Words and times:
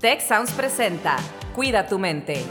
Tech 0.00 0.20
Sounds 0.20 0.52
presenta 0.52 1.16
Cuida 1.54 1.86
tu 1.86 1.98
mente. 1.98 2.44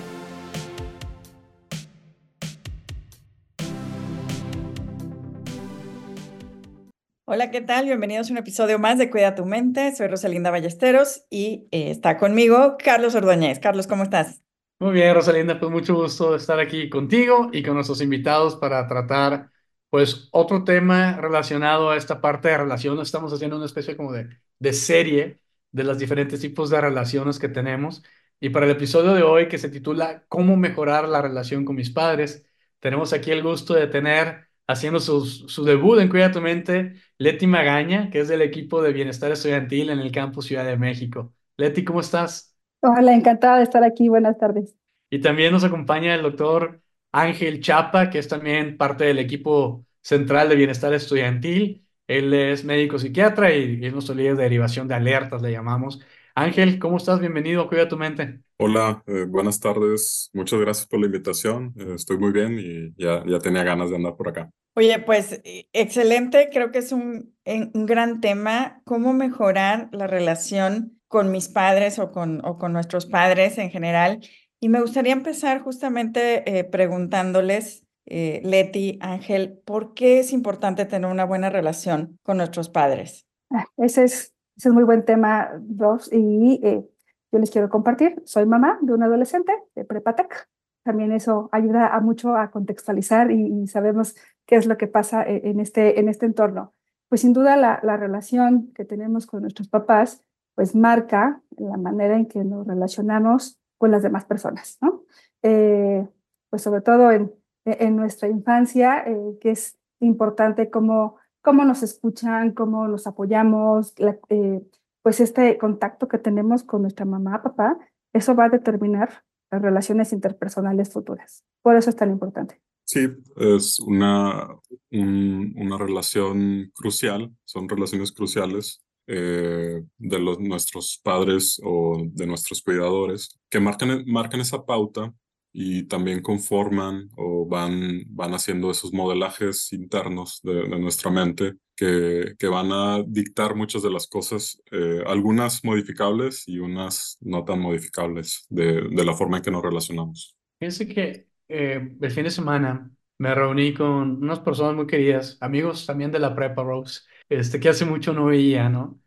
Hola, 7.26 7.52
¿qué 7.52 7.62
tal? 7.62 7.86
Bienvenidos 7.86 8.30
a 8.30 8.32
un 8.32 8.40
episodio 8.40 8.80
más 8.80 8.98
de 8.98 9.12
Cuida 9.12 9.36
tu 9.36 9.46
mente. 9.46 9.96
Soy 9.96 10.08
Rosalinda 10.08 10.50
Ballesteros 10.50 11.26
y 11.30 11.68
eh, 11.70 11.92
está 11.92 12.18
conmigo 12.18 12.78
Carlos 12.84 13.14
Ordóñez. 13.14 13.60
Carlos, 13.60 13.86
¿cómo 13.86 14.02
estás? 14.02 14.42
Muy 14.80 14.94
bien, 14.94 15.14
Rosalinda, 15.14 15.60
pues 15.60 15.72
mucho 15.72 15.94
gusto 15.94 16.36
estar 16.36 16.60
aquí 16.60 16.90
contigo 16.90 17.50
y 17.54 17.62
con 17.62 17.76
nuestros 17.76 18.02
invitados 18.02 18.56
para 18.56 18.88
tratar, 18.88 19.52
pues, 19.92 20.30
otro 20.32 20.64
tema 20.64 21.18
relacionado 21.22 21.92
a 21.92 21.98
esta 21.98 22.20
parte 22.20 22.48
de 22.48 22.58
relaciones. 22.58 23.06
Estamos 23.06 23.32
haciendo 23.32 23.58
una 23.58 23.68
especie 23.68 23.96
como 23.96 24.12
de, 24.12 24.30
de 24.58 24.74
serie 24.74 25.45
de 25.76 25.84
los 25.84 26.00
diferentes 26.00 26.40
tipos 26.42 26.70
de 26.70 26.80
relaciones 26.82 27.40
que 27.40 27.50
tenemos. 27.50 28.04
Y 28.40 28.50
para 28.50 28.66
el 28.66 28.72
episodio 28.72 29.14
de 29.14 29.24
hoy, 29.24 29.48
que 29.48 29.58
se 29.58 29.70
titula 29.70 30.26
¿Cómo 30.30 30.56
mejorar 30.58 31.08
la 31.10 31.22
relación 31.22 31.66
con 31.66 31.76
mis 31.76 31.90
padres? 31.90 32.46
Tenemos 32.80 33.14
aquí 33.14 33.32
el 33.32 33.44
gusto 33.44 33.74
de 33.74 33.88
tener, 33.88 34.48
haciendo 34.68 35.00
su, 35.00 35.26
su 35.26 35.66
debut 35.66 36.00
en 36.00 36.10
Cuida 36.10 36.32
tu 36.32 36.42
Mente, 36.42 36.96
Leti 37.18 37.48
Magaña, 37.48 38.10
que 38.10 38.22
es 38.22 38.28
del 38.28 38.42
equipo 38.42 38.82
de 38.82 38.94
Bienestar 38.94 39.32
Estudiantil 39.32 39.90
en 39.90 40.00
el 40.00 40.12
campus 40.12 40.46
Ciudad 40.46 40.66
de 40.66 40.78
México. 40.78 41.34
Leti, 41.58 41.84
¿cómo 41.84 42.00
estás? 42.00 42.56
Hola, 42.82 43.14
encantada 43.14 43.58
de 43.58 43.64
estar 43.64 43.84
aquí. 43.84 44.08
Buenas 44.08 44.38
tardes. 44.38 44.76
Y 45.10 45.22
también 45.22 45.52
nos 45.52 45.64
acompaña 45.64 46.16
el 46.16 46.22
doctor 46.24 46.82
Ángel 47.12 47.62
Chapa, 47.62 48.10
que 48.10 48.20
es 48.20 48.28
también 48.28 48.78
parte 48.78 49.06
del 49.06 49.20
equipo 49.20 49.86
central 50.02 50.50
de 50.50 50.56
Bienestar 50.56 50.94
Estudiantil. 50.94 51.85
Él 52.08 52.34
es 52.34 52.64
médico 52.64 53.00
psiquiatra 53.00 53.54
y, 53.54 53.84
es 53.86 53.94
nuestro 53.94 54.16
líder 54.16 54.36
de 54.36 54.44
derivación 54.44 54.88
de 54.88 54.96
alertas, 54.96 55.42
le 55.42 55.52
llamamos. 55.52 56.00
Ángel, 56.36 56.80
¿cómo 56.80 56.98
estás? 56.98 57.20
Bienvenido, 57.20 57.68
cuida 57.68 57.88
tu 57.88 57.98
mente. 57.98 58.40
Hola, 58.58 59.04
eh, 59.08 59.26
buenas 59.28 59.60
tardes. 59.60 60.30
Muchas 60.34 60.60
gracias 60.60 60.88
por 60.88 61.00
la 61.00 61.06
invitación. 61.08 61.74
Eh, 61.78 61.94
estoy 61.96 62.18
muy 62.18 62.32
bien 62.32 62.60
y 62.60 62.94
ya, 63.02 63.24
ya 63.26 63.40
tenía 63.40 63.64
ganas 63.64 63.90
de 63.90 63.96
andar 63.96 64.16
por 64.16 64.28
acá. 64.28 64.50
Oye, 64.76 65.00
pues 65.00 65.42
eh, 65.44 65.68
excelente. 65.72 66.50
Creo 66.52 66.72
que 66.72 66.80
es 66.80 66.92
un, 66.92 67.34
un 67.46 67.86
gran 67.86 68.22
tema, 68.22 68.82
cómo 68.84 69.14
mejorar 69.14 69.90
la 69.92 70.08
relación 70.08 71.00
con 71.08 71.32
mis 71.32 71.48
padres 71.48 71.98
o 71.98 72.12
con, 72.12 72.46
o 72.46 72.58
con 72.58 72.74
nuestros 72.74 73.06
padres 73.06 73.58
en 73.58 73.72
general. 73.72 74.20
Y 74.60 74.68
me 74.70 74.82
gustaría 74.82 75.14
empezar 75.14 75.62
justamente 75.62 76.44
eh, 76.58 76.64
preguntándoles, 76.66 77.85
eh, 78.06 78.42
Leti, 78.44 78.98
Ángel, 79.02 79.62
¿por 79.66 79.94
qué 79.94 80.20
es 80.20 80.34
importante 80.34 80.86
tener 80.86 81.10
una 81.10 81.26
buena 81.26 81.50
relación 81.50 82.20
con 82.24 82.38
nuestros 82.38 82.70
padres? 82.70 83.28
Ah, 83.50 83.66
ese 83.78 84.04
es, 84.04 84.34
ese 84.58 84.70
es 84.70 84.74
muy 84.74 84.84
buen 84.84 85.06
tema, 85.06 85.52
Ros, 85.78 86.12
y 86.12 86.60
eh, 86.64 86.86
yo 87.32 87.40
les 87.40 87.50
quiero 87.50 87.70
compartir. 87.70 88.22
Soy 88.26 88.46
mamá 88.46 88.78
de 88.82 88.94
un 88.94 89.04
adolescente 89.04 89.54
de 89.76 89.86
Prepatec. 89.86 90.50
También 90.84 91.12
eso 91.12 91.50
ayuda 91.52 91.88
a 91.88 92.00
mucho 92.00 92.36
a 92.36 92.52
contextualizar 92.52 93.32
y, 93.32 93.64
y 93.64 93.68
sabemos 93.68 94.16
qué 94.46 94.56
es 94.56 94.68
lo 94.68 94.78
que 94.78 94.88
pasa 94.88 95.24
en, 95.24 95.46
en, 95.48 95.60
este, 95.60 96.00
en 96.00 96.10
este 96.10 96.26
entorno. 96.26 96.74
Pues 97.10 97.22
sin 97.22 97.34
duda 97.34 97.58
la, 97.58 97.80
la 97.84 97.98
relación 97.98 98.72
que 98.74 98.86
tenemos 98.86 99.26
con 99.26 99.42
nuestros 99.42 99.68
papás 99.68 100.22
pues 100.56 100.74
marca 100.74 101.42
la 101.58 101.78
manera 101.78 102.16
en 102.16 102.26
que 102.26 102.44
nos 102.44 102.66
relacionamos 102.66 103.60
con 103.78 103.92
las 103.92 104.02
demás 104.02 104.26
personas, 104.26 104.78
¿no? 104.82 105.04
Eh, 105.44 106.08
pues 106.50 106.62
sobre 106.62 106.82
todo 106.82 107.12
en, 107.12 107.32
en 107.66 107.96
nuestra 107.96 108.30
infancia, 108.30 109.04
eh, 109.06 109.38
que 109.42 109.52
es 109.52 109.78
importante 110.00 110.70
cómo, 110.70 111.18
cómo 111.42 111.66
nos 111.66 111.84
escuchan, 111.84 112.54
cómo 112.54 112.88
los 112.88 113.08
apoyamos, 113.08 113.94
eh, 114.30 114.62
pues 115.02 115.20
este 115.20 115.58
contacto 115.58 116.08
que 116.08 116.18
tenemos 116.18 116.64
con 116.64 116.84
nuestra 116.84 117.06
mamá, 117.06 117.42
papá, 117.44 117.78
eso 118.14 118.36
va 118.36 118.46
a 118.46 118.50
determinar 118.50 119.24
las 119.52 119.62
relaciones 119.62 120.14
interpersonales 120.14 120.92
futuras. 120.92 121.44
Por 121.62 121.76
eso 121.76 121.90
es 121.90 121.96
tan 121.96 122.12
importante. 122.12 122.62
Sí, 122.86 123.08
es 123.38 123.80
una, 123.80 124.48
un, 124.92 125.54
una 125.58 125.78
relación 125.78 126.72
crucial, 126.74 127.36
son 127.44 127.68
relaciones 127.68 128.12
cruciales 128.12 128.86
eh, 129.08 129.84
de 129.98 130.20
los, 130.20 130.40
nuestros 130.40 131.00
padres 131.04 131.60
o 131.64 131.98
de 132.12 132.26
nuestros 132.26 132.62
cuidadores 132.62 133.40
que 133.50 133.60
marcan, 133.60 134.04
marcan 134.08 134.42
esa 134.42 134.66
pauta 134.66 135.14
y 135.58 135.84
también 135.84 136.22
conforman 136.22 137.10
o 137.16 137.46
van, 137.48 138.04
van 138.10 138.34
haciendo 138.34 138.70
esos 138.70 138.92
modelajes 138.92 139.72
internos 139.72 140.42
de, 140.44 140.68
de 140.68 140.80
nuestra 140.80 141.10
mente 141.10 141.54
que, 141.78 142.36
que, 142.38 142.48
van 142.48 142.74
a 142.74 143.02
dictar 143.08 143.56
muchas 143.56 143.82
de 143.82 143.90
las 143.90 144.06
cosas, 144.08 144.62
eh, 144.70 145.02
algunas 145.08 145.64
modificables 145.64 146.46
y 146.50 146.60
unas 146.60 147.18
no 147.22 147.46
tan 147.46 147.62
modificables 147.62 148.46
de, 148.50 148.82
de 148.90 149.06
la 149.06 149.14
forma 149.14 149.38
en 149.38 149.44
que 149.44 149.52
nos 149.52 149.64
relacionamos. 149.64 150.36
Fíjense 150.60 150.90
que 150.90 151.28
eh, 151.48 151.96
el 152.02 152.12
fin 152.12 152.26
de 152.26 152.32
semana 152.32 152.92
me 153.18 153.34
reuní 153.34 153.74
con 153.74 154.22
unas 154.22 154.42
personas 154.42 154.76
muy 154.76 154.88
queridas, 154.88 155.38
amigos 155.40 155.86
también 155.86 156.12
de 156.12 156.20
la 156.20 156.36
prepa, 156.36 156.64
Rose, 156.64 157.00
este, 157.30 157.62
que 157.62 157.70
hace 157.70 157.86
mucho 157.86 158.12
no 158.12 158.26
veía, 158.26 158.68
¿no? 158.68 159.00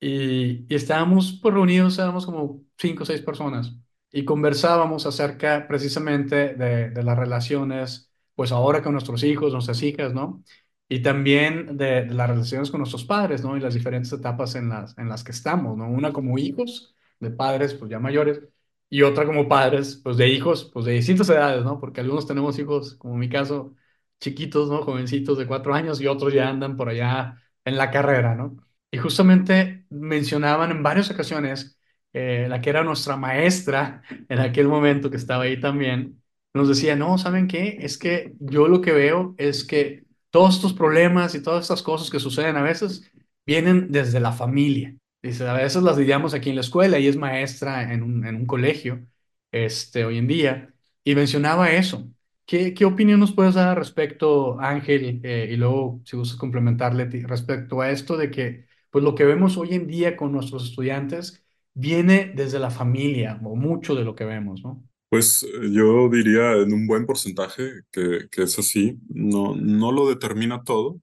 Y, 0.00 0.66
y 0.68 0.74
estábamos 0.74 1.40
pues, 1.40 1.54
reunidos, 1.54 1.98
éramos 1.98 2.26
como 2.26 2.62
cinco 2.76 3.04
o 3.04 3.06
seis 3.06 3.22
personas, 3.22 3.74
y 4.14 4.24
conversábamos 4.24 5.06
acerca 5.06 5.66
precisamente 5.66 6.54
de, 6.54 6.90
de, 6.90 7.02
las 7.02 7.18
relaciones, 7.18 8.12
pues 8.36 8.52
ahora 8.52 8.82
con 8.82 8.92
nuestros 8.92 9.24
hijos, 9.24 9.52
nuestras 9.52 9.82
hijas, 9.82 10.14
¿no? 10.14 10.44
Y 10.88 11.02
también 11.02 11.76
de, 11.76 12.06
las 12.06 12.30
relaciones 12.30 12.70
con 12.70 12.78
nuestros 12.80 13.04
padres, 13.04 13.42
¿no? 13.42 13.56
Y 13.56 13.60
las 13.60 13.74
diferentes 13.74 14.12
etapas 14.12 14.54
en 14.54 14.68
las, 14.68 14.96
en 14.98 15.08
las 15.08 15.24
que 15.24 15.32
estamos, 15.32 15.76
¿no? 15.76 15.88
Una 15.90 16.12
como 16.12 16.38
hijos 16.38 16.94
de 17.18 17.30
padres, 17.32 17.74
pues 17.74 17.90
ya 17.90 17.98
mayores, 17.98 18.40
y 18.88 19.02
otra 19.02 19.26
como 19.26 19.48
padres, 19.48 19.96
pues 20.04 20.16
de 20.16 20.28
hijos, 20.28 20.70
pues 20.72 20.86
de 20.86 20.92
distintas 20.92 21.28
edades, 21.30 21.64
¿no? 21.64 21.80
Porque 21.80 22.00
algunos 22.00 22.26
tenemos 22.26 22.58
hijos, 22.60 22.94
como 22.94 23.14
en 23.14 23.20
mi 23.20 23.28
caso, 23.28 23.74
chiquitos, 24.20 24.68
¿no? 24.70 24.82
Jovencitos 24.84 25.38
de 25.38 25.46
cuatro 25.46 25.74
años 25.74 26.00
y 26.00 26.06
otros 26.06 26.32
ya 26.32 26.48
andan 26.48 26.76
por 26.76 26.88
allá 26.88 27.42
en 27.64 27.76
la 27.76 27.90
carrera, 27.90 28.34
¿no? 28.36 28.56
Y 28.92 28.98
justamente 28.98 29.86
mencionaban 29.90 30.70
en 30.70 30.82
varias 30.84 31.10
ocasiones, 31.10 31.78
eh, 32.14 32.46
la 32.48 32.60
que 32.60 32.70
era 32.70 32.84
nuestra 32.84 33.16
maestra 33.16 34.02
en 34.28 34.38
aquel 34.40 34.68
momento 34.68 35.10
que 35.10 35.16
estaba 35.18 35.44
ahí 35.44 35.60
también, 35.60 36.22
nos 36.54 36.68
decía, 36.68 36.96
no, 36.96 37.18
¿saben 37.18 37.48
qué? 37.48 37.78
Es 37.80 37.98
que 37.98 38.34
yo 38.40 38.68
lo 38.68 38.80
que 38.80 38.92
veo 38.92 39.34
es 39.38 39.64
que 39.64 40.04
todos 40.30 40.56
estos 40.56 40.72
problemas 40.72 41.34
y 41.34 41.42
todas 41.42 41.62
estas 41.64 41.82
cosas 41.82 42.10
que 42.10 42.20
suceden 42.20 42.56
a 42.56 42.62
veces 42.62 43.10
vienen 43.46 43.90
desde 43.90 44.20
la 44.20 44.32
familia. 44.32 44.96
Dice, 45.22 45.46
a 45.48 45.54
veces 45.54 45.82
las 45.82 45.98
lidiamos 45.98 46.34
aquí 46.34 46.50
en 46.50 46.56
la 46.56 46.60
escuela 46.62 46.98
y 46.98 47.08
es 47.08 47.16
maestra 47.16 47.92
en 47.92 48.02
un, 48.02 48.26
en 48.26 48.36
un 48.36 48.46
colegio 48.46 49.06
este, 49.52 50.04
hoy 50.04 50.18
en 50.18 50.26
día. 50.28 50.74
Y 51.02 51.14
mencionaba 51.14 51.72
eso. 51.72 52.08
¿Qué, 52.46 52.74
qué 52.74 52.84
opinión 52.84 53.20
nos 53.20 53.32
puedes 53.32 53.54
dar 53.54 53.78
respecto, 53.78 54.60
Ángel, 54.60 55.20
eh, 55.24 55.48
y 55.50 55.56
luego 55.56 56.00
si 56.04 56.16
gustas 56.16 56.38
complementarle 56.38 57.06
respecto 57.26 57.80
a 57.80 57.90
esto 57.90 58.16
de 58.16 58.30
que 58.30 58.66
pues 58.90 59.02
lo 59.02 59.14
que 59.14 59.24
vemos 59.24 59.56
hoy 59.56 59.74
en 59.74 59.86
día 59.86 60.16
con 60.16 60.30
nuestros 60.32 60.64
estudiantes 60.70 61.43
viene 61.74 62.32
desde 62.34 62.58
la 62.58 62.70
familia, 62.70 63.40
o 63.44 63.56
mucho 63.56 63.94
de 63.94 64.04
lo 64.04 64.14
que 64.14 64.24
vemos, 64.24 64.62
¿no? 64.62 64.82
Pues 65.10 65.46
yo 65.70 66.08
diría 66.08 66.54
en 66.54 66.72
un 66.72 66.86
buen 66.86 67.06
porcentaje 67.06 67.82
que, 67.92 68.28
que 68.30 68.42
es 68.42 68.58
así. 68.58 68.98
No, 69.08 69.54
no 69.54 69.92
lo 69.92 70.08
determina 70.08 70.64
todo, 70.64 71.00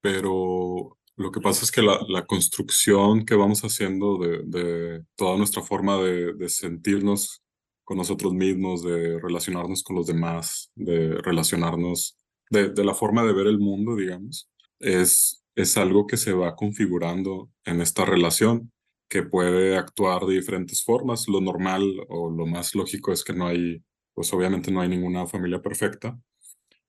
pero 0.00 0.98
lo 1.16 1.32
que 1.32 1.40
pasa 1.40 1.64
es 1.64 1.70
que 1.70 1.82
la, 1.82 2.00
la 2.08 2.26
construcción 2.26 3.24
que 3.24 3.34
vamos 3.34 3.62
haciendo 3.62 4.18
de, 4.18 4.42
de 4.44 5.04
toda 5.16 5.36
nuestra 5.36 5.62
forma 5.62 5.98
de, 5.98 6.32
de, 6.34 6.48
sentirnos 6.48 7.42
con 7.84 7.96
nosotros 7.96 8.32
mismos, 8.34 8.84
de 8.84 9.18
relacionarnos 9.18 9.82
con 9.82 9.96
los 9.96 10.06
demás, 10.06 10.70
de 10.76 11.16
relacionarnos, 11.22 12.16
de, 12.50 12.70
de 12.70 12.84
la 12.84 12.94
forma 12.94 13.24
de 13.24 13.32
ver 13.32 13.48
el 13.48 13.58
mundo, 13.58 13.96
digamos, 13.96 14.48
es, 14.78 15.44
es 15.56 15.76
algo 15.76 16.06
que 16.06 16.16
se 16.16 16.32
va 16.32 16.54
configurando 16.54 17.50
en 17.64 17.80
esta 17.80 18.04
relación, 18.04 18.72
que 19.08 19.22
puede 19.22 19.76
actuar 19.76 20.24
de 20.26 20.34
diferentes 20.34 20.82
formas. 20.84 21.28
Lo 21.28 21.40
normal 21.40 21.82
o 22.08 22.30
lo 22.30 22.46
más 22.46 22.74
lógico 22.74 23.12
es 23.12 23.24
que 23.24 23.32
no 23.32 23.46
hay, 23.46 23.82
pues 24.14 24.32
obviamente 24.32 24.70
no 24.70 24.80
hay 24.80 24.88
ninguna 24.88 25.26
familia 25.26 25.60
perfecta. 25.60 26.18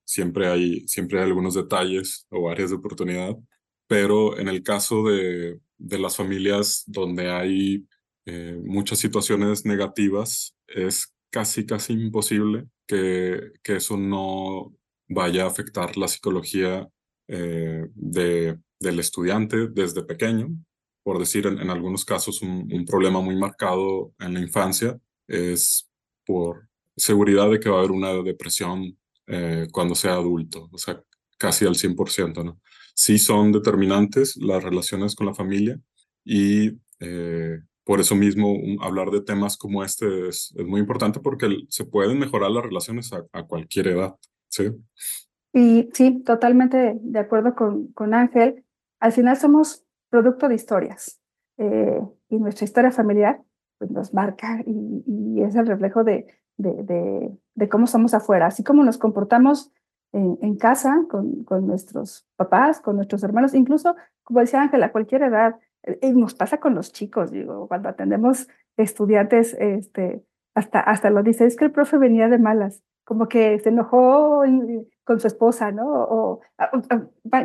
Siempre 0.04 0.48
hay, 0.48 0.86
siempre 0.88 1.18
hay 1.18 1.26
algunos 1.26 1.54
detalles 1.54 2.26
o 2.30 2.50
áreas 2.50 2.70
de 2.70 2.76
oportunidad, 2.76 3.36
pero 3.86 4.38
en 4.38 4.48
el 4.48 4.62
caso 4.62 5.04
de, 5.04 5.60
de 5.78 5.98
las 5.98 6.16
familias 6.16 6.84
donde 6.86 7.30
hay 7.30 7.86
eh, 8.26 8.60
muchas 8.62 8.98
situaciones 8.98 9.64
negativas, 9.64 10.54
es 10.66 11.14
casi, 11.30 11.64
casi 11.64 11.94
imposible 11.94 12.66
que, 12.86 13.52
que 13.62 13.76
eso 13.76 13.96
no 13.96 14.74
vaya 15.08 15.44
a 15.44 15.48
afectar 15.48 15.96
la 15.96 16.06
psicología 16.06 16.88
eh, 17.28 17.86
de, 17.94 18.58
del 18.78 18.98
estudiante 19.00 19.68
desde 19.68 20.04
pequeño. 20.04 20.48
Por 21.02 21.18
decir, 21.18 21.46
en, 21.46 21.58
en 21.58 21.70
algunos 21.70 22.04
casos, 22.04 22.42
un, 22.42 22.68
un, 22.72 22.84
problema 22.84 23.20
muy 23.20 23.36
marcado 23.36 24.12
en 24.18 24.34
la 24.34 24.40
infancia 24.40 24.98
es 25.26 25.88
por 26.26 26.68
seguridad 26.96 27.50
de 27.50 27.58
que 27.58 27.70
va 27.70 27.76
a 27.76 27.78
haber 27.80 27.92
una 27.92 28.12
depresión 28.22 28.96
eh, 29.26 29.68
cuando 29.72 29.94
sea 29.94 30.14
adulto, 30.14 30.68
o 30.72 30.78
sea, 30.78 31.02
casi 31.38 31.64
al 31.64 31.74
100%, 31.74 32.44
¿no? 32.44 32.60
Sí 32.94 33.18
son 33.18 33.52
determinantes 33.52 34.36
las 34.36 34.62
relaciones 34.62 35.14
con 35.14 35.26
la 35.26 35.34
familia 35.34 35.80
y 36.24 36.72
eh, 36.98 37.60
por 37.84 38.00
eso 38.00 38.14
mismo 38.14 38.56
hablar 38.80 39.10
de 39.10 39.22
temas 39.22 39.56
como 39.56 39.82
este 39.82 40.28
es, 40.28 40.52
es, 40.56 40.66
muy 40.66 40.80
importante 40.80 41.20
porque 41.20 41.48
se 41.68 41.84
pueden 41.84 42.18
mejorar 42.18 42.50
las 42.50 42.64
relaciones 42.64 43.12
a, 43.12 43.24
a, 43.32 43.44
cualquier 43.44 43.88
edad, 43.88 44.16
¿sí? 44.48 44.70
Y 45.52 45.88
sí, 45.94 46.22
totalmente 46.24 46.98
de 47.00 47.18
acuerdo 47.18 47.54
con, 47.54 47.92
con 47.92 48.14
Ángel. 48.14 48.64
Al 49.00 49.12
final 49.12 49.36
somos 49.36 49.84
producto 50.10 50.48
de 50.48 50.56
historias 50.56 51.20
eh, 51.58 52.00
y 52.28 52.38
nuestra 52.38 52.64
historia 52.64 52.90
familiar 52.90 53.40
pues, 53.78 53.90
nos 53.90 54.12
marca 54.12 54.60
y, 54.66 55.04
y 55.06 55.42
es 55.42 55.54
el 55.56 55.66
reflejo 55.66 56.04
de, 56.04 56.26
de, 56.56 56.82
de, 56.82 57.38
de, 57.54 57.68
cómo 57.68 57.86
somos 57.86 58.12
afuera, 58.12 58.46
así 58.46 58.62
como 58.62 58.84
nos 58.84 58.98
comportamos 58.98 59.72
en, 60.12 60.38
en 60.42 60.56
casa 60.56 61.04
con, 61.08 61.44
con, 61.44 61.66
nuestros 61.66 62.26
papás, 62.36 62.80
con 62.80 62.96
nuestros 62.96 63.22
hermanos, 63.22 63.54
incluso, 63.54 63.96
como 64.22 64.40
decía 64.40 64.60
Ángel, 64.60 64.82
a 64.82 64.92
cualquier 64.92 65.22
edad, 65.22 65.56
eh, 65.84 66.12
nos 66.12 66.34
pasa 66.34 66.58
con 66.58 66.74
los 66.74 66.92
chicos, 66.92 67.30
digo, 67.30 67.68
cuando 67.68 67.88
atendemos 67.88 68.48
estudiantes, 68.76 69.56
este, 69.58 70.22
hasta, 70.54 70.80
hasta 70.80 71.10
lo 71.10 71.22
dice, 71.22 71.46
es 71.46 71.56
que 71.56 71.66
el 71.66 71.72
profe 71.72 71.96
venía 71.96 72.28
de 72.28 72.38
malas, 72.38 72.82
como 73.04 73.28
que 73.28 73.58
se 73.60 73.70
enojó 73.70 74.42
con 75.04 75.20
su 75.20 75.26
esposa, 75.26 75.72
¿no? 75.72 75.86
O, 75.88 76.40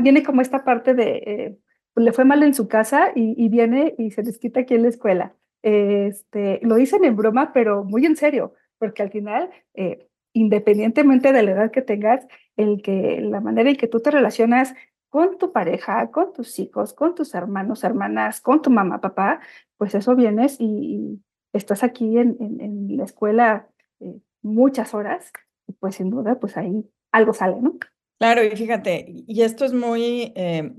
viene 0.01 0.23
como 0.23 0.41
esta 0.41 0.63
parte 0.63 0.93
de, 0.93 1.11
eh, 1.17 1.59
le 1.95 2.11
fue 2.11 2.25
mal 2.25 2.43
en 2.43 2.53
su 2.53 2.67
casa 2.67 3.11
y, 3.15 3.47
viene 3.49 3.95
y 3.97 4.11
se 4.11 4.23
les 4.23 4.37
quita 4.37 4.61
aquí 4.61 4.75
en 4.75 4.83
la 4.83 4.89
escuela. 4.89 5.35
Este, 5.63 6.59
lo 6.61 6.75
dicen 6.75 7.03
en 7.05 7.15
broma, 7.15 7.53
pero 7.53 7.83
muy 7.83 8.05
en 8.05 8.15
serio, 8.15 8.53
porque 8.77 9.01
al 9.01 9.11
final, 9.11 9.49
eh, 9.73 10.07
independientemente 10.33 11.31
de 11.31 11.43
la 11.43 11.51
edad 11.51 11.71
que 11.71 11.81
tengas, 11.81 12.27
el 12.57 12.81
que, 12.81 13.21
la 13.21 13.41
manera 13.41 13.69
en 13.69 13.77
que 13.77 13.87
tú 13.87 13.99
te 13.99 14.11
relacionas 14.11 14.75
con 15.09 15.37
tu 15.37 15.51
pareja, 15.51 16.11
con 16.11 16.33
tus 16.33 16.59
hijos, 16.59 16.93
con 16.93 17.15
tus 17.15 17.33
hermanos, 17.33 17.83
hermanas, 17.83 18.41
con 18.41 18.61
tu 18.61 18.69
mamá, 18.69 18.99
papá, 18.99 19.39
pues 19.77 19.95
eso 19.95 20.15
vienes 20.15 20.57
y, 20.59 21.21
estás 21.53 21.83
aquí 21.83 22.17
en, 22.17 22.35
en, 22.41 22.59
en 22.59 22.97
la 22.97 23.05
escuela 23.05 23.69
eh, 24.01 24.19
muchas 24.41 24.93
horas, 24.93 25.31
y 25.67 25.73
pues 25.73 25.95
sin 25.95 26.09
duda, 26.09 26.37
pues 26.39 26.57
ahí 26.57 26.85
algo 27.13 27.33
sale, 27.33 27.61
¿no? 27.61 27.77
Claro, 28.19 28.43
y 28.43 28.49
fíjate, 28.51 29.05
y 29.07 29.41
esto 29.41 29.65
es 29.65 29.73
muy 29.73 30.33
eh, 30.35 30.73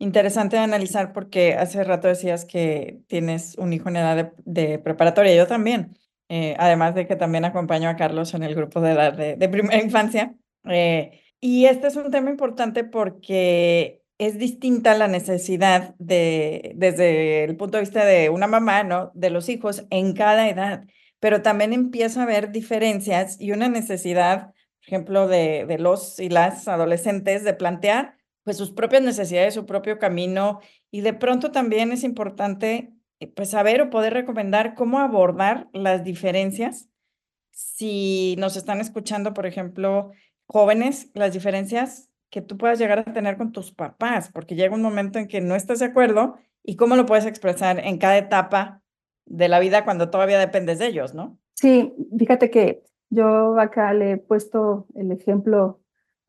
interesante 0.00 0.58
analizar 0.58 1.12
porque 1.12 1.54
hace 1.54 1.84
rato 1.84 2.08
decías 2.08 2.44
que 2.44 3.02
tienes 3.06 3.54
un 3.58 3.72
hijo 3.72 3.90
en 3.90 3.96
edad 3.96 4.32
de, 4.44 4.78
preparatoria, 4.78 5.36
yo 5.36 5.46
también, 5.46 5.96
eh, 6.28 6.56
además 6.58 6.94
de 6.94 7.06
que 7.06 7.16
también 7.16 7.44
acompaño 7.44 7.88
a 7.88 7.96
Carlos 7.96 8.34
en 8.34 8.42
el 8.42 8.54
grupo 8.54 8.80
de 8.80 8.92
edad 8.92 9.12
de, 9.12 9.48
primera 9.48 9.80
infancia. 9.82 10.34
Eh, 10.64 11.20
y 11.38 11.66
este 11.66 11.86
es 11.86 11.96
un 11.96 12.10
tema 12.10 12.30
importante 12.30 12.82
porque 12.82 14.02
es 14.18 14.38
distinta 14.38 14.94
la 14.94 15.06
necesidad 15.06 15.94
de, 15.98 16.72
desde 16.76 17.44
el 17.44 17.56
punto 17.56 17.76
de 17.76 17.82
vista 17.82 18.04
de 18.04 18.30
una 18.30 18.46
mamá, 18.46 18.82
¿no? 18.82 19.10
De 19.14 19.30
los 19.30 19.48
hijos 19.50 19.84
en 19.90 20.14
cada 20.14 20.48
edad, 20.48 20.84
pero 21.20 21.42
también 21.42 21.74
empieza 21.74 22.20
a 22.20 22.22
haber 22.24 22.52
diferencias 22.52 23.38
y 23.38 23.52
una 23.52 23.68
necesidad, 23.68 24.46
por 24.46 24.86
ejemplo, 24.86 25.28
de 25.28 25.76
los 25.78 26.18
y 26.20 26.30
las 26.30 26.68
adolescentes 26.68 27.44
de 27.44 27.54
plantear 27.54 28.19
pues 28.44 28.56
sus 28.56 28.70
propias 28.70 29.02
necesidades, 29.02 29.54
su 29.54 29.66
propio 29.66 29.98
camino 29.98 30.60
y 30.90 31.02
de 31.02 31.12
pronto 31.12 31.50
también 31.50 31.92
es 31.92 32.04
importante 32.04 32.92
pues 33.36 33.50
saber 33.50 33.82
o 33.82 33.90
poder 33.90 34.14
recomendar 34.14 34.74
cómo 34.74 34.98
abordar 34.98 35.68
las 35.72 36.04
diferencias. 36.04 36.88
Si 37.50 38.36
nos 38.38 38.56
están 38.56 38.80
escuchando, 38.80 39.34
por 39.34 39.46
ejemplo, 39.46 40.12
jóvenes, 40.46 41.10
las 41.14 41.32
diferencias 41.32 42.08
que 42.30 42.40
tú 42.40 42.56
puedas 42.56 42.78
llegar 42.78 43.00
a 43.00 43.12
tener 43.12 43.36
con 43.36 43.52
tus 43.52 43.72
papás, 43.72 44.30
porque 44.32 44.54
llega 44.54 44.74
un 44.74 44.82
momento 44.82 45.18
en 45.18 45.28
que 45.28 45.40
no 45.40 45.54
estás 45.54 45.80
de 45.80 45.86
acuerdo 45.86 46.36
y 46.62 46.76
cómo 46.76 46.96
lo 46.96 47.06
puedes 47.06 47.26
expresar 47.26 47.78
en 47.80 47.98
cada 47.98 48.16
etapa 48.16 48.82
de 49.26 49.48
la 49.48 49.58
vida 49.58 49.84
cuando 49.84 50.10
todavía 50.10 50.38
dependes 50.38 50.78
de 50.78 50.86
ellos, 50.86 51.14
¿no? 51.14 51.38
Sí, 51.54 51.92
fíjate 52.18 52.50
que 52.50 52.82
yo 53.10 53.58
acá 53.58 53.92
le 53.92 54.12
he 54.12 54.16
puesto 54.16 54.86
el 54.94 55.12
ejemplo 55.12 55.80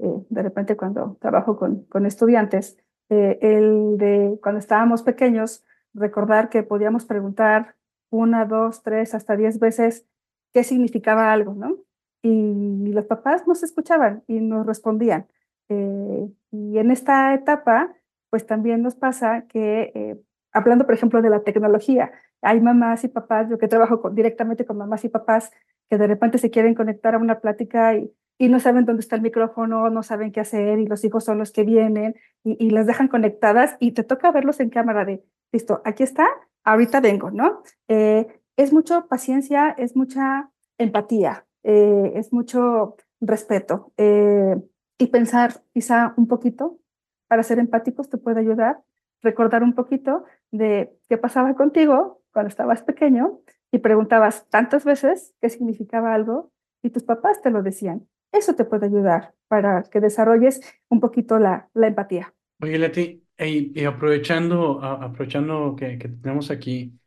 eh, 0.01 0.25
de 0.29 0.41
repente 0.41 0.75
cuando 0.75 1.17
trabajo 1.21 1.57
con, 1.57 1.83
con 1.83 2.07
estudiantes, 2.07 2.77
eh, 3.09 3.37
el 3.41 3.97
de 3.97 4.39
cuando 4.41 4.59
estábamos 4.59 5.03
pequeños, 5.03 5.63
recordar 5.93 6.49
que 6.49 6.63
podíamos 6.63 7.05
preguntar 7.05 7.75
una, 8.09 8.45
dos, 8.45 8.81
tres, 8.81 9.13
hasta 9.13 9.35
diez 9.35 9.59
veces 9.59 10.05
qué 10.53 10.63
significaba 10.63 11.31
algo, 11.31 11.53
¿no? 11.53 11.77
Y 12.23 12.91
los 12.91 13.05
papás 13.05 13.47
nos 13.47 13.63
escuchaban 13.63 14.23
y 14.27 14.39
nos 14.39 14.65
respondían. 14.65 15.27
Eh, 15.69 16.29
y 16.51 16.77
en 16.77 16.91
esta 16.91 17.33
etapa, 17.33 17.93
pues 18.29 18.45
también 18.45 18.81
nos 18.81 18.95
pasa 18.95 19.45
que, 19.47 20.19
hablando 20.51 20.85
por 20.85 20.95
ejemplo 20.95 21.21
de 21.21 21.29
la 21.29 21.43
tecnología, 21.43 22.11
hay 22.41 22.59
mamás 22.59 23.03
y 23.03 23.07
papás, 23.07 23.49
yo 23.49 23.57
que 23.57 23.67
trabajo 23.67 24.09
directamente 24.09 24.65
con 24.65 24.77
mamás 24.77 25.05
y 25.05 25.09
papás, 25.09 25.51
que 25.89 25.97
de 25.97 26.07
repente 26.07 26.37
se 26.37 26.49
quieren 26.49 26.75
conectar 26.75 27.15
a 27.15 27.17
una 27.17 27.39
plática 27.39 27.95
y, 27.95 28.11
y 28.41 28.49
no 28.49 28.59
saben 28.59 28.85
dónde 28.85 29.01
está 29.01 29.15
el 29.15 29.21
micrófono, 29.21 29.91
no 29.91 30.01
saben 30.01 30.31
qué 30.31 30.39
hacer 30.39 30.79
y 30.79 30.87
los 30.87 31.03
hijos 31.03 31.23
son 31.23 31.37
los 31.37 31.51
que 31.51 31.63
vienen 31.63 32.15
y, 32.43 32.57
y 32.59 32.71
las 32.71 32.87
dejan 32.87 33.07
conectadas 33.07 33.77
y 33.79 33.91
te 33.91 34.03
toca 34.03 34.31
verlos 34.31 34.59
en 34.59 34.71
cámara 34.71 35.05
de, 35.05 35.23
listo, 35.51 35.79
aquí 35.85 36.01
está, 36.01 36.25
ahorita 36.63 37.01
vengo, 37.01 37.29
¿no? 37.29 37.61
Eh, 37.87 38.41
es 38.57 38.73
mucho 38.73 39.05
paciencia, 39.07 39.69
es 39.69 39.95
mucha 39.95 40.49
empatía, 40.79 41.45
eh, 41.61 42.13
es 42.15 42.33
mucho 42.33 42.95
respeto 43.19 43.93
eh, 43.97 44.55
y 44.97 45.05
pensar 45.05 45.61
quizá 45.71 46.15
un 46.17 46.27
poquito 46.27 46.79
para 47.27 47.43
ser 47.43 47.59
empáticos 47.59 48.09
te 48.09 48.17
puede 48.17 48.39
ayudar, 48.39 48.81
recordar 49.21 49.61
un 49.61 49.75
poquito 49.75 50.25
de 50.49 50.91
qué 51.09 51.19
pasaba 51.19 51.53
contigo 51.53 52.23
cuando 52.33 52.49
estabas 52.49 52.81
pequeño 52.81 53.39
y 53.71 53.77
preguntabas 53.77 54.49
tantas 54.49 54.83
veces 54.83 55.35
qué 55.39 55.49
significaba 55.49 56.15
algo 56.15 56.51
y 56.81 56.89
tus 56.89 57.03
papás 57.03 57.39
te 57.43 57.51
lo 57.51 57.61
decían. 57.61 58.07
Eso 58.31 58.55
te 58.55 58.65
puede 58.65 58.85
ayudar 58.85 59.33
para 59.47 59.83
que 59.83 59.99
desarrolles 59.99 60.61
un 60.89 60.99
poquito 60.99 61.37
la, 61.37 61.69
la 61.73 61.87
empatía. 61.87 62.33
Oye, 62.61 62.77
Leti, 62.77 63.23
y, 63.37 63.79
y 63.79 63.85
aprovechando, 63.85 64.81
aprovechando 64.83 65.75
que, 65.75 65.97
que, 65.97 66.07
tenemos 66.09 66.51
aquí, 66.51 66.97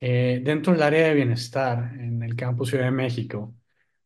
eh, 0.00 0.40
dentro 0.44 0.72
del 0.72 0.82
área 0.82 1.08
de 1.08 1.14
bienestar 1.14 1.94
en 1.98 2.22
el 2.22 2.36
campus 2.36 2.70
Ciudad 2.70 2.84
de 2.84 2.90
México, 2.92 3.54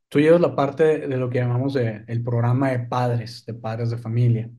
tú 0.08 0.20
llevas 0.20 0.40
la 0.40 0.54
parte 0.56 1.06
de 1.08 1.16
lo 1.16 1.28
que 1.30 1.38
llamamos 1.40 1.74
de, 1.74 2.04
el 2.06 2.22
programa 2.22 2.70
de 2.70 2.80
padres, 2.80 3.44
de 3.46 3.54
padres 3.54 3.90
de 3.90 3.98
familia. 3.98 4.50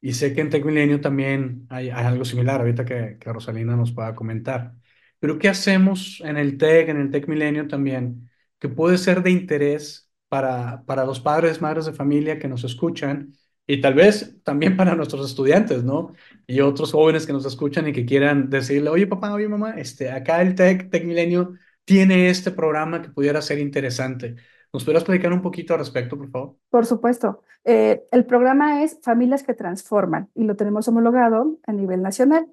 Y 0.00 0.12
sé 0.14 0.34
que 0.34 0.40
en 0.42 0.50
Tech 0.50 0.64
Milenio 0.64 1.00
también 1.00 1.66
hay, 1.70 1.90
hay 1.90 2.04
algo 2.04 2.24
similar, 2.24 2.60
ahorita 2.60 2.84
que, 2.84 3.18
que 3.18 3.32
Rosalina 3.32 3.76
nos 3.76 3.92
pueda 3.92 4.14
comentar. 4.14 4.74
Pero 5.18 5.38
¿qué 5.38 5.48
hacemos 5.48 6.20
en 6.24 6.36
el 6.36 6.58
Tech, 6.58 6.88
en 6.88 6.98
el 7.00 7.10
Tech 7.10 7.26
Milenio 7.28 7.68
también, 7.68 8.30
que 8.58 8.68
puede 8.68 8.98
ser 8.98 9.22
de 9.22 9.30
interés 9.30 10.10
para, 10.34 10.82
para 10.84 11.04
los 11.04 11.20
padres, 11.20 11.62
madres 11.62 11.86
de 11.86 11.92
familia 11.92 12.40
que 12.40 12.48
nos 12.48 12.64
escuchan 12.64 13.34
y 13.68 13.80
tal 13.80 13.94
vez 13.94 14.42
también 14.42 14.76
para 14.76 14.96
nuestros 14.96 15.30
estudiantes, 15.30 15.84
¿no? 15.84 16.12
Y 16.44 16.60
otros 16.60 16.90
jóvenes 16.90 17.24
que 17.24 17.32
nos 17.32 17.46
escuchan 17.46 17.86
y 17.86 17.92
que 17.92 18.04
quieran 18.04 18.50
decirle, 18.50 18.90
oye 18.90 19.06
papá, 19.06 19.32
oye 19.32 19.46
mamá, 19.46 19.74
este, 19.76 20.10
acá 20.10 20.42
el 20.42 20.56
Tech, 20.56 20.90
Tech 20.90 21.04
Milenio 21.04 21.52
tiene 21.84 22.30
este 22.30 22.50
programa 22.50 23.00
que 23.00 23.10
pudiera 23.10 23.40
ser 23.40 23.60
interesante. 23.60 24.34
¿Nos 24.72 24.82
pudieras 24.82 25.04
platicar 25.04 25.32
un 25.32 25.40
poquito 25.40 25.74
al 25.74 25.78
respecto, 25.78 26.18
por 26.18 26.28
favor? 26.28 26.56
Por 26.68 26.84
supuesto. 26.84 27.44
Eh, 27.62 28.02
el 28.10 28.26
programa 28.26 28.82
es 28.82 28.98
Familias 29.02 29.44
que 29.44 29.54
Transforman 29.54 30.30
y 30.34 30.42
lo 30.42 30.56
tenemos 30.56 30.88
homologado 30.88 31.60
a 31.64 31.72
nivel 31.72 32.02
nacional. 32.02 32.48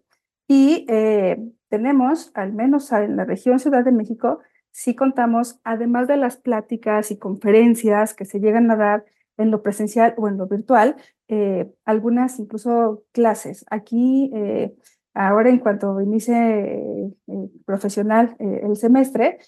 Y 0.48 0.86
eh, 0.88 1.40
tenemos, 1.68 2.30
al 2.36 2.54
menos 2.54 2.92
en 2.92 3.16
la 3.16 3.26
región 3.26 3.58
Ciudad 3.58 3.84
de 3.84 3.92
México, 3.92 4.40
sí 4.72 4.96
contamos, 4.96 5.60
además 5.63 6.08
de 6.08 6.18
las 6.18 6.38
pláticas 6.38 7.12
y 7.12 7.18
conferencias 7.18 8.13
que 8.13 8.25
se 8.25 8.40
llegan 8.40 8.72
a 8.72 8.75
dar 8.75 9.06
en 9.38 9.51
lo 9.51 9.62
presencial 9.62 10.13
o 10.18 10.28
en 10.28 10.38
lo 10.38 10.48
virtual, 10.48 10.96
eh, 11.28 11.72
algunas 11.86 12.40
incluso 12.40 13.04
clases. 13.12 13.66
Aquí, 13.70 14.32
eh, 14.34 14.75
ahora 15.13 15.50
en 15.50 15.60
cuanto 15.60 16.01
inicie 16.01 16.34
eh, 16.36 17.50
profesional 17.66 18.36
el 18.40 18.75
semestre, 18.75 19.40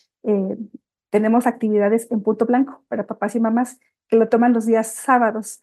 tenemos 1.09 1.45
actividades 1.45 2.09
en 2.11 2.23
punto 2.23 2.45
blanco 2.45 2.83
para 2.87 3.05
papás 3.05 3.35
y 3.35 3.39
mamás 3.39 3.79
que 4.07 4.17
lo 4.17 4.29
toman 4.29 4.53
los 4.53 4.65
días 4.65 4.93
sábados. 4.93 5.61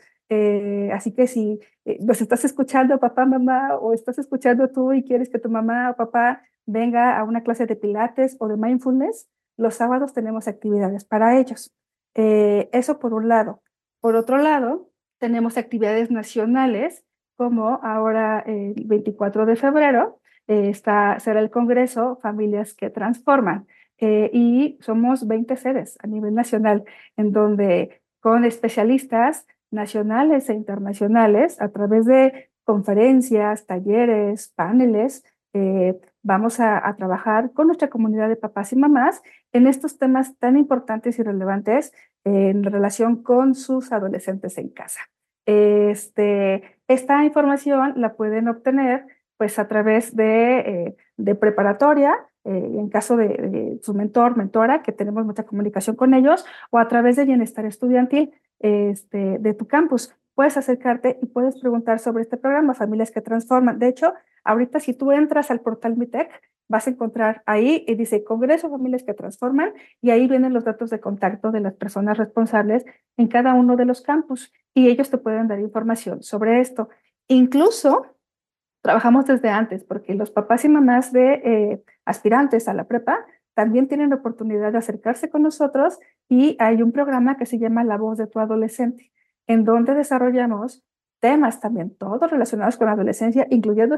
así 0.93 1.12
que 1.12 1.26
si 1.26 1.59
nos 2.00 2.21
estás 2.21 2.45
escuchando, 2.45 3.00
papá, 3.00 3.26
mamá, 3.26 3.76
o 3.76 3.93
estás 3.93 4.19
escuchando 4.19 4.69
tú 4.71 4.93
y 4.93 5.02
quieres 5.02 5.29
que 5.29 5.38
tu 5.38 5.49
mamá 5.49 5.90
o 5.90 5.97
papá 5.97 6.43
venga 6.67 7.19
a 7.19 7.25
una 7.25 7.43
clase 7.43 7.67
de 7.67 7.76
pilates 7.76 8.37
o 8.38 8.47
de 8.49 8.57
mindfulness, 8.57 9.29
los 9.61 9.75
sábados 9.75 10.14
tenemos 10.14 10.49
actividades 10.49 11.05
para 11.05 11.38
ellos. 11.38 11.73
Eh, 12.14 12.69
eso 12.73 12.99
por 12.99 13.12
un 13.12 13.29
lado. 13.29 13.62
Por 14.00 14.17
otro 14.17 14.38
lado, 14.38 14.90
tenemos 15.19 15.59
actividades 15.59 16.11
nacionales, 16.11 17.05
como 17.37 17.79
ahora 17.83 18.40
el 18.40 18.75
24 18.87 19.45
de 19.47 19.57
febrero 19.57 20.21
eh, 20.49 20.71
está, 20.71 21.21
será 21.21 21.40
el 21.40 21.50
Congreso 21.50 22.19
Familias 22.23 22.75
que 22.75 22.88
Transforman. 22.90 23.67
Eh, 23.99 24.31
y 24.33 24.79
somos 24.81 25.26
20 25.26 25.57
sedes 25.57 25.99
a 26.02 26.07
nivel 26.07 26.35
nacional, 26.35 26.85
en 27.19 27.33
donde 27.33 28.00
con 28.21 28.47
especialistas 28.47 29.47
nacionales 29.71 30.49
e 30.49 30.55
internacionales, 30.55 31.61
a 31.61 31.69
través 31.69 32.07
de 32.07 32.49
conferencias, 32.64 33.67
talleres, 33.67 34.52
paneles, 34.57 35.23
eh, 35.52 36.00
vamos 36.23 36.61
a, 36.61 36.95
trabajar 36.97 37.53
con 37.53 37.67
nuestra 37.67 37.89
comunidad 37.89 38.29
de 38.29 38.37
papás 38.37 38.73
y 38.73 38.77
mamás 38.77 39.23
en 39.53 39.67
estos 39.67 39.99
temas 39.99 40.37
tan 40.39 40.57
importantes 40.57 41.19
y 41.19 41.23
relevantes 41.23 41.93
en 42.25 42.65
relación 42.65 43.23
con 43.23 43.55
sus 43.55 43.93
adolescentes 43.93 44.59
en 44.59 44.69
casa. 44.69 45.00
Este, 45.47 46.77
esta 46.89 47.25
información 47.25 47.95
la 47.97 48.15
pueden 48.15 48.49
obtener 48.49 49.07
pues 49.37 49.59
a 49.59 49.69
través 49.69 50.15
de, 50.15 50.95
eh, 51.19 51.35
preparatoria, 51.35 52.15
eh, 52.45 52.50
en 52.50 52.91
caso 52.91 53.17
de, 53.17 53.79
su 53.83 53.95
mentor, 53.95 54.37
mentora, 54.37 54.83
que 54.83 54.93
tenemos 54.93 55.25
mucha 55.25 55.45
comunicación 55.45 55.97
con 55.97 56.12
ellos, 56.12 56.45
o 56.71 56.79
a 56.79 56.89
través 56.89 57.17
de 57.17 57.25
bienestar 57.25 57.65
estudiantil 57.65 58.33
este, 58.59 59.39
de 59.39 59.55
tu 59.55 59.67
campus. 59.67 60.15
Puedes 60.40 60.56
acercarte 60.56 61.18
y 61.20 61.26
puedes 61.26 61.61
preguntar 61.61 61.99
sobre 61.99 62.23
este 62.23 62.38
programa, 62.38 62.73
Familias 62.73 63.11
que 63.11 63.20
Transforman. 63.20 63.78
De 63.78 63.88
hecho, 63.88 64.14
ahorita 64.42 64.80
si 64.80 64.94
tú 64.94 65.12
entras 65.12 65.50
al 65.50 65.61
portal 65.61 65.99
MITEC, 65.99 66.30
vas 66.66 66.87
a 66.87 66.90
encontrar 66.92 67.42
ahí 67.44 67.85
y 67.87 67.94
dice 67.94 68.25
Congreso 68.25 68.70
Familias 68.70 69.02
que 69.02 69.12
Transforman 69.12 69.75
y 70.00 70.12
ahí 70.12 70.26
vienen 70.26 70.54
los 70.54 70.64
datos 70.64 70.88
de 70.88 70.99
contacto 70.99 71.52
de 71.52 71.61
las 71.61 71.75
personas 71.75 72.16
responsables 72.16 72.87
en 73.18 73.28
cada 73.28 73.52
uno 73.52 73.76
de 73.76 73.85
los 73.85 74.00
campus 74.00 74.50
y 74.73 74.88
ellos 74.88 75.11
te 75.11 75.18
pueden 75.18 75.47
dar 75.47 75.61
información 75.61 76.23
sobre 76.23 76.61
esto. 76.61 76.88
Incluso 77.28 78.06
trabajamos 78.80 79.26
desde 79.26 79.50
antes 79.50 79.85
porque 79.85 80.14
los 80.14 80.30
papás 80.30 80.64
y 80.64 80.70
mamás 80.70 81.12
de 81.12 81.35
eh, 81.35 81.82
aspirantes 82.06 82.66
a 82.66 82.73
la 82.73 82.85
prepa 82.85 83.26
también 83.52 83.88
tienen 83.88 84.09
la 84.09 84.16
oportunidad 84.16 84.73
de 84.73 84.78
acercarse 84.78 85.28
con 85.28 85.42
nosotros 85.42 85.99
y 86.30 86.56
hay 86.61 86.80
un 86.80 86.92
programa 86.92 87.37
que 87.37 87.44
se 87.44 87.59
llama 87.59 87.85
La 87.85 87.99
voz 87.99 88.16
de 88.16 88.26
tu 88.26 88.38
adolescente, 88.38 89.12
en 89.47 89.64
donde 89.64 89.94
desarrollamos 89.94 90.82
temas 91.20 91.61
también, 91.61 91.94
todos 91.97 92.30
relacionados 92.30 92.76
con 92.76 92.87
la 92.87 92.94
adolescencia, 92.94 93.47
incluyendo 93.50 93.94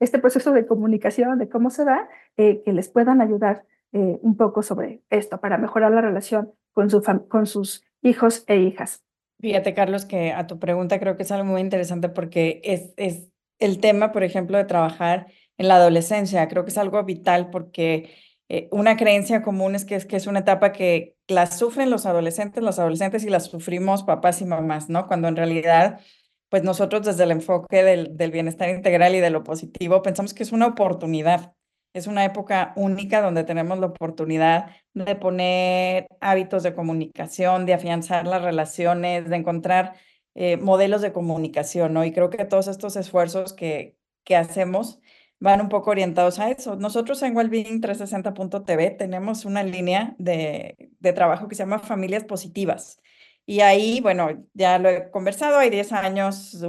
este 0.00 0.18
proceso 0.18 0.52
de 0.52 0.66
comunicación, 0.66 1.38
de 1.38 1.48
cómo 1.48 1.70
se 1.70 1.84
da, 1.84 2.08
eh, 2.36 2.62
que 2.64 2.72
les 2.72 2.88
puedan 2.88 3.20
ayudar 3.20 3.64
eh, 3.92 4.18
un 4.20 4.36
poco 4.36 4.62
sobre 4.62 5.02
esto 5.10 5.40
para 5.40 5.58
mejorar 5.58 5.92
la 5.92 6.00
relación 6.00 6.52
con, 6.72 6.90
su 6.90 7.02
con 7.28 7.46
sus 7.46 7.84
hijos 8.02 8.44
e 8.48 8.56
hijas. 8.56 9.04
Fíjate, 9.40 9.74
Carlos, 9.74 10.04
que 10.04 10.32
a 10.32 10.46
tu 10.46 10.58
pregunta 10.58 10.98
creo 10.98 11.16
que 11.16 11.22
es 11.22 11.30
algo 11.30 11.44
muy 11.44 11.60
interesante 11.60 12.08
porque 12.08 12.60
es 12.64 13.30
el 13.58 13.80
tema, 13.80 14.12
por 14.12 14.24
ejemplo, 14.24 14.58
de 14.58 14.64
trabajar 14.64 15.26
en 15.58 15.68
la 15.68 15.76
adolescencia. 15.76 16.48
Creo 16.48 16.64
que 16.64 16.70
es 16.70 16.78
algo 16.78 17.02
vital 17.04 17.50
porque 17.50 18.10
eh, 18.48 18.68
una 18.70 18.96
creencia 18.96 19.42
común 19.42 19.74
es 19.74 19.84
que, 19.84 19.96
es 19.96 20.06
que 20.06 20.16
es 20.16 20.26
una 20.26 20.40
etapa 20.40 20.72
que 20.72 21.16
la 21.26 21.46
sufren 21.46 21.90
los 21.90 22.06
adolescentes, 22.06 22.62
los 22.62 22.78
adolescentes 22.78 23.24
y 23.24 23.30
la 23.30 23.40
sufrimos 23.40 24.04
papás 24.04 24.40
y 24.40 24.44
mamás, 24.44 24.88
¿no? 24.88 25.06
Cuando 25.08 25.28
en 25.28 25.36
realidad 25.36 26.00
pues 26.48 26.62
nosotros 26.62 27.04
desde 27.04 27.24
el 27.24 27.32
enfoque 27.32 27.82
del, 27.82 28.16
del, 28.16 28.30
bienestar 28.30 28.68
integral 28.70 29.14
y 29.16 29.20
de 29.20 29.30
lo 29.30 29.42
positivo 29.42 30.02
pensamos 30.02 30.32
que 30.32 30.44
es 30.44 30.52
una 30.52 30.68
oportunidad, 30.68 31.54
es 31.92 32.06
una 32.06 32.24
época 32.24 32.72
única 32.76 33.20
donde 33.20 33.42
tenemos 33.44 33.78
la 33.78 33.86
oportunidad 33.86 34.70
de 34.94 35.16
poner 35.16 36.06
hábitos 36.20 36.62
de 36.62 36.74
comunicación, 36.74 37.66
de 37.66 37.74
afianzar 37.74 38.26
las 38.26 38.42
relaciones, 38.42 39.28
de 39.28 39.36
encontrar 39.36 39.94
eh, 40.34 40.56
modelos 40.58 41.00
de 41.02 41.12
comunicación, 41.12 41.94
¿no? 41.94 42.04
Y 42.04 42.12
creo 42.12 42.30
que 42.30 42.44
todos 42.44 42.68
estos 42.68 42.96
esfuerzos 42.96 43.54
que, 43.54 43.96
que 44.24 44.36
hacemos 44.36 45.00
van 45.40 45.60
un 45.60 45.68
poco 45.68 45.90
orientados 45.90 46.38
a 46.38 46.50
eso. 46.50 46.76
Nosotros 46.76 47.22
en 47.22 47.36
Wellbeing 47.36 47.80
360.tv 47.80 48.90
tenemos 48.90 49.44
una 49.44 49.62
línea 49.62 50.14
de, 50.18 50.90
de 50.98 51.12
trabajo 51.12 51.48
que 51.48 51.54
se 51.54 51.62
llama 51.62 51.78
Familias 51.78 52.24
Positivas. 52.24 53.00
Y 53.46 53.60
ahí, 53.60 54.00
bueno, 54.00 54.44
ya 54.54 54.78
lo 54.80 54.88
he 54.88 55.10
conversado, 55.10 55.58
hay 55.58 55.70
10 55.70 55.92
años 55.92 56.64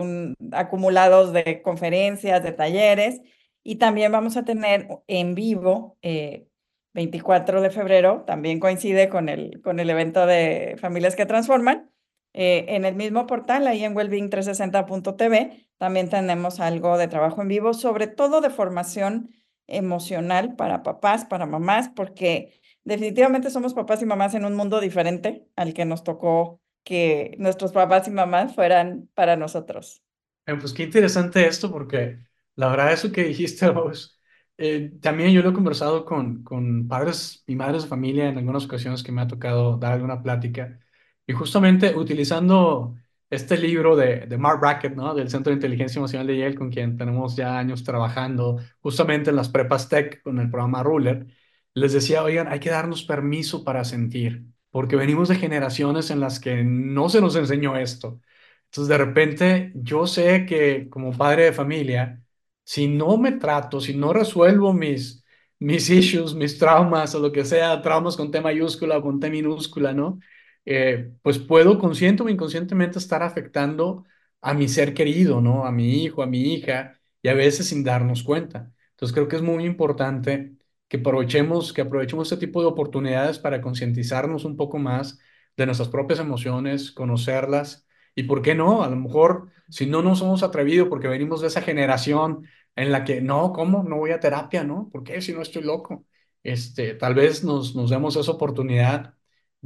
acumulados 0.52 1.34
de 1.34 1.64
conferencias, 1.64 2.44
de 2.44 2.52
talleres, 2.52 3.22
y 3.64 3.78
también 3.78 4.12
vamos 4.12 4.38
a 4.38 4.46
tener 4.46 4.88
en 5.08 5.34
vivo, 5.34 5.98
24 6.94 7.60
eh, 7.60 7.62
de 7.64 7.70
febrero, 7.72 8.24
también 8.28 8.60
coincide 8.60 9.10
con 9.10 9.28
el, 9.28 9.60
con 9.64 9.80
el 9.80 9.90
evento 9.90 10.28
de 10.28 10.76
Familias 10.80 11.16
que 11.16 11.26
Transforman, 11.26 11.90
eh, 12.40 12.66
en 12.76 12.86
el 12.86 12.94
mismo 12.96 13.26
portal, 13.26 13.66
ahí 13.66 13.84
en 13.84 13.96
wellbeing360.tv, 13.96 15.68
también 15.78 16.08
tenemos 16.10 16.60
algo 16.60 16.98
de 17.00 17.08
trabajo 17.08 17.42
en 17.42 17.48
vivo, 17.48 17.74
sobre 17.74 18.06
todo 18.06 18.42
de 18.42 18.52
formación 18.52 19.32
emocional 19.66 20.56
para 20.56 20.84
papás, 20.84 21.26
para 21.26 21.48
mamás, 21.48 21.90
porque 21.90 22.62
definitivamente 22.84 23.50
somos 23.50 23.74
papás 23.74 24.04
y 24.04 24.06
mamás 24.06 24.36
en 24.36 24.46
un 24.46 24.56
mundo 24.56 24.80
diferente 24.80 25.48
al 25.56 25.74
que 25.74 25.86
nos 25.86 26.04
tocó 26.04 26.62
que 26.84 27.36
nuestros 27.40 27.72
papás 27.72 28.08
y 28.08 28.12
mamás 28.12 28.54
fueran 28.54 29.10
para 29.16 29.36
nosotros. 29.36 30.04
Eh, 30.46 30.56
pues 30.56 30.74
qué 30.74 30.84
interesante 30.84 31.48
esto, 31.48 31.72
porque 31.72 32.20
la 32.56 32.70
verdad 32.70 32.94
eso 32.94 33.12
que 33.12 33.24
dijiste 33.24 33.68
vos, 33.72 34.22
eh, 34.58 34.92
también 35.02 35.32
yo 35.32 35.42
lo 35.42 35.50
he 35.50 35.54
conversado 35.54 36.06
con, 36.06 36.44
con 36.44 36.88
padres 36.88 37.44
y 37.48 37.56
madres 37.56 37.84
de 37.84 37.90
familia 37.90 38.30
en 38.30 38.38
algunas 38.38 38.66
ocasiones 38.66 39.02
que 39.04 39.12
me 39.12 39.22
ha 39.22 39.28
tocado 39.28 39.78
dar 39.78 39.94
alguna 39.94 40.22
plática, 40.22 40.80
y 41.28 41.34
justamente 41.34 41.96
utilizando 41.96 42.96
este 43.30 43.58
libro 43.58 43.96
de, 43.98 44.26
de 44.28 44.38
Mark 44.38 44.60
Brackett, 44.62 44.96
¿no? 44.96 45.14
Del 45.14 45.30
Centro 45.30 45.52
de 45.52 45.56
Inteligencia 45.56 46.00
Emocional 46.00 46.28
de 46.28 46.38
Yale, 46.40 46.56
con 46.56 46.72
quien 46.72 46.98
tenemos 46.98 47.36
ya 47.36 47.60
años 47.60 47.84
trabajando, 47.84 48.60
justamente 48.82 49.30
en 49.32 49.36
las 49.36 49.50
prepas 49.50 49.90
tech 49.90 50.22
con 50.24 50.40
el 50.40 50.50
programa 50.50 50.84
Ruler, 50.84 51.28
les 51.74 51.94
decía, 51.94 52.24
oigan, 52.24 52.48
hay 52.48 52.60
que 52.60 52.70
darnos 52.70 53.04
permiso 53.04 53.64
para 53.64 53.84
sentir 53.84 54.46
porque 54.72 54.96
venimos 54.96 55.30
de 55.30 55.36
generaciones 55.36 56.12
en 56.12 56.20
las 56.20 56.40
que 56.40 56.64
no 56.64 57.10
se 57.10 57.22
nos 57.22 57.36
enseñó 57.36 57.78
esto. 57.78 58.20
Entonces, 58.66 58.90
de 58.90 58.98
repente, 58.98 59.72
yo 59.76 60.08
sé 60.08 60.46
que 60.46 60.90
como 60.90 61.16
padre 61.18 61.46
de 61.46 61.54
familia, 61.54 62.24
si 62.64 62.88
no 62.88 63.18
me 63.18 63.32
trato, 63.34 63.80
si 63.82 63.96
no 63.96 64.14
resuelvo 64.14 64.74
mis, 64.74 65.24
mis 65.60 65.90
issues, 65.90 66.36
mis 66.36 66.58
traumas 66.60 67.16
o 67.16 67.20
lo 67.20 67.32
que 67.32 67.46
sea, 67.46 67.82
traumas 67.82 68.18
con 68.18 68.30
T 68.32 68.42
mayúscula 68.42 68.98
o 68.98 69.02
con 69.02 69.20
T 69.20 69.30
minúscula, 69.30 69.94
¿no? 69.94 70.20
Eh, 70.70 71.14
pues 71.22 71.40
puedo 71.40 71.80
consciente 71.80 72.24
o 72.24 72.30
inconscientemente 72.30 73.00
estar 73.00 73.24
afectando 73.24 74.06
a 74.42 74.54
mi 74.54 74.68
ser 74.68 74.94
querido, 74.94 75.40
¿no? 75.42 75.66
A 75.66 75.72
mi 75.72 76.04
hijo, 76.04 76.22
a 76.24 76.28
mi 76.28 76.54
hija, 76.54 77.00
y 77.22 77.30
a 77.30 77.34
veces 77.34 77.68
sin 77.70 77.84
darnos 77.84 78.22
cuenta. 78.24 78.72
Entonces 78.92 79.14
creo 79.14 79.28
que 79.30 79.38
es 79.38 79.42
muy 79.42 79.66
importante 79.66 80.56
que 80.90 80.98
aprovechemos, 80.98 81.72
que 81.74 81.82
aprovechemos 81.82 82.32
este 82.32 82.46
tipo 82.48 82.62
de 82.62 82.68
oportunidades 82.68 83.40
para 83.40 83.62
concientizarnos 83.62 84.46
un 84.46 84.58
poco 84.58 84.78
más 84.78 85.20
de 85.56 85.66
nuestras 85.66 85.90
propias 85.90 86.20
emociones, 86.20 86.92
conocerlas 86.92 87.88
y, 88.16 88.24
¿por 88.24 88.42
qué 88.42 88.54
no? 88.56 88.84
A 88.84 88.90
lo 88.90 88.96
mejor, 88.98 89.50
si 89.70 89.86
no 89.86 90.02
nos 90.02 90.22
hemos 90.22 90.44
atrevido 90.44 90.90
porque 90.90 91.08
venimos 91.08 91.42
de 91.42 91.48
esa 91.48 91.62
generación 91.62 92.46
en 92.76 92.92
la 92.92 93.04
que, 93.06 93.22
no, 93.22 93.54
¿cómo? 93.54 93.84
No 93.84 93.98
voy 93.98 94.12
a 94.12 94.20
terapia, 94.20 94.64
¿no? 94.64 94.90
¿Por 94.92 95.04
qué? 95.04 95.22
Si 95.22 95.34
no 95.34 95.42
estoy 95.42 95.64
loco. 95.64 96.06
Este, 96.44 96.94
tal 96.94 97.14
vez 97.16 97.44
nos, 97.44 97.76
nos 97.76 97.90
demos 97.90 98.16
esa 98.16 98.32
oportunidad 98.32 99.17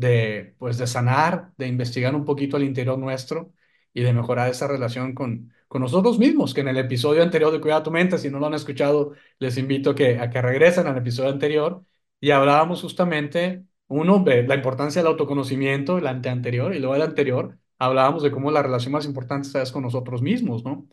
de, 0.02 0.56
pues, 0.60 0.78
de 0.78 0.88
sanar, 0.88 1.54
de 1.58 1.68
investigar 1.68 2.16
un 2.16 2.26
poquito 2.26 2.58
al 2.58 2.64
interior 2.64 2.98
nuestro 2.98 3.54
y 3.94 4.02
de 4.04 4.14
mejorar 4.14 4.50
esa 4.50 4.68
relación 4.68 5.14
con, 5.14 5.54
con 5.68 5.82
nosotros 5.82 6.20
mismos, 6.20 6.54
que 6.54 6.62
en 6.62 6.70
el 6.70 6.78
episodio 6.78 7.24
anterior 7.24 7.52
de 7.52 7.62
Cuida 7.62 7.84
tu 7.84 7.92
mente, 7.92 8.18
si 8.18 8.30
no 8.30 8.40
lo 8.40 8.48
han 8.48 8.54
escuchado, 8.54 9.14
les 9.40 9.58
invito 9.58 9.96
que, 9.96 10.20
a 10.20 10.30
que 10.30 10.42
regresen 10.42 10.88
al 10.88 10.98
episodio 10.98 11.30
anterior 11.32 11.84
y 12.20 12.32
hablábamos 12.32 12.82
justamente, 12.82 13.66
uno, 13.88 14.20
de 14.24 14.44
la 14.44 14.56
importancia 14.56 15.02
del 15.02 15.12
autoconocimiento, 15.12 15.98
el 15.98 16.08
anterior, 16.08 16.74
y 16.76 16.80
luego 16.80 16.96
el 16.96 17.02
anterior, 17.02 17.58
hablábamos 17.78 18.24
de 18.24 18.32
cómo 18.32 18.52
la 18.52 18.62
relación 18.64 18.94
más 18.94 19.06
importante 19.06 19.62
es 19.62 19.72
con 19.72 19.84
nosotros 19.84 20.22
mismos, 20.22 20.64
¿no? 20.64 20.88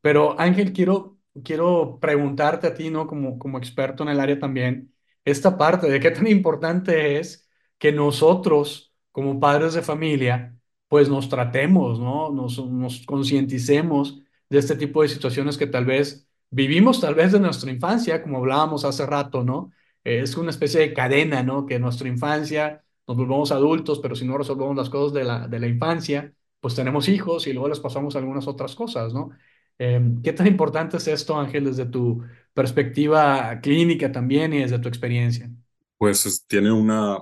Pero 0.00 0.38
Ángel, 0.40 0.72
quiero, 0.72 1.18
quiero 1.44 1.98
preguntarte 2.00 2.66
a 2.66 2.74
ti, 2.74 2.90
¿no? 2.90 3.06
Como, 3.06 3.38
como 3.38 3.58
experto 3.58 4.02
en 4.02 4.10
el 4.10 4.20
área 4.20 4.38
también, 4.38 4.92
esta 5.24 5.56
parte 5.56 5.88
de 5.88 6.00
qué 6.00 6.10
tan 6.10 6.26
importante 6.26 7.18
es 7.18 7.41
que 7.82 7.90
nosotros, 7.90 8.94
como 9.10 9.40
padres 9.40 9.74
de 9.74 9.82
familia, 9.82 10.56
pues 10.86 11.08
nos 11.08 11.28
tratemos, 11.28 11.98
¿no? 11.98 12.30
Nos, 12.30 12.64
nos 12.64 13.04
concienticemos 13.04 14.22
de 14.48 14.58
este 14.60 14.76
tipo 14.76 15.02
de 15.02 15.08
situaciones 15.08 15.58
que 15.58 15.66
tal 15.66 15.84
vez 15.84 16.28
vivimos 16.48 17.00
tal 17.00 17.16
vez 17.16 17.32
de 17.32 17.40
nuestra 17.40 17.72
infancia, 17.72 18.22
como 18.22 18.38
hablábamos 18.38 18.84
hace 18.84 19.04
rato, 19.04 19.42
¿no? 19.42 19.72
es 20.04 20.36
una 20.36 20.50
especie 20.50 20.78
de 20.78 20.94
cadena, 20.94 21.42
¿no? 21.42 21.66
Que 21.66 21.80
nuestra 21.80 22.08
infancia 22.08 22.84
nos 23.08 23.16
volvemos 23.16 23.50
adultos, 23.50 23.98
pero 23.98 24.14
si 24.14 24.24
no 24.26 24.38
resolvemos 24.38 24.76
las 24.76 24.88
cosas 24.88 25.12
de 25.12 25.24
la, 25.24 25.48
de 25.48 25.58
la 25.58 25.66
infancia, 25.66 26.32
pues 26.60 26.76
tenemos 26.76 27.08
hijos 27.08 27.48
y 27.48 27.52
luego 27.52 27.68
les 27.68 27.80
pasamos 27.80 28.14
algunas 28.14 28.46
otras 28.46 28.76
cosas, 28.76 29.12
¿no? 29.12 29.30
Em, 29.78 30.22
¿Qué 30.22 30.32
tan 30.32 30.46
importante 30.46 30.98
es 30.98 31.08
esto, 31.08 31.36
Ángel, 31.36 31.64
desde 31.64 31.86
tu 31.86 32.22
perspectiva 32.54 33.60
clínica 33.60 34.12
también 34.12 34.52
y 34.52 34.60
desde 34.60 34.78
tu 34.78 34.86
experiencia? 34.86 35.50
Pues 35.98 36.44
tiene 36.46 36.70
una, 36.70 37.18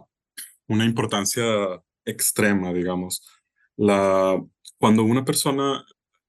una 0.71 0.85
importancia 0.85 1.45
extrema, 2.05 2.73
digamos. 2.73 3.23
La, 3.77 4.41
cuando 4.79 5.03
una 5.03 5.25
persona, 5.25 5.85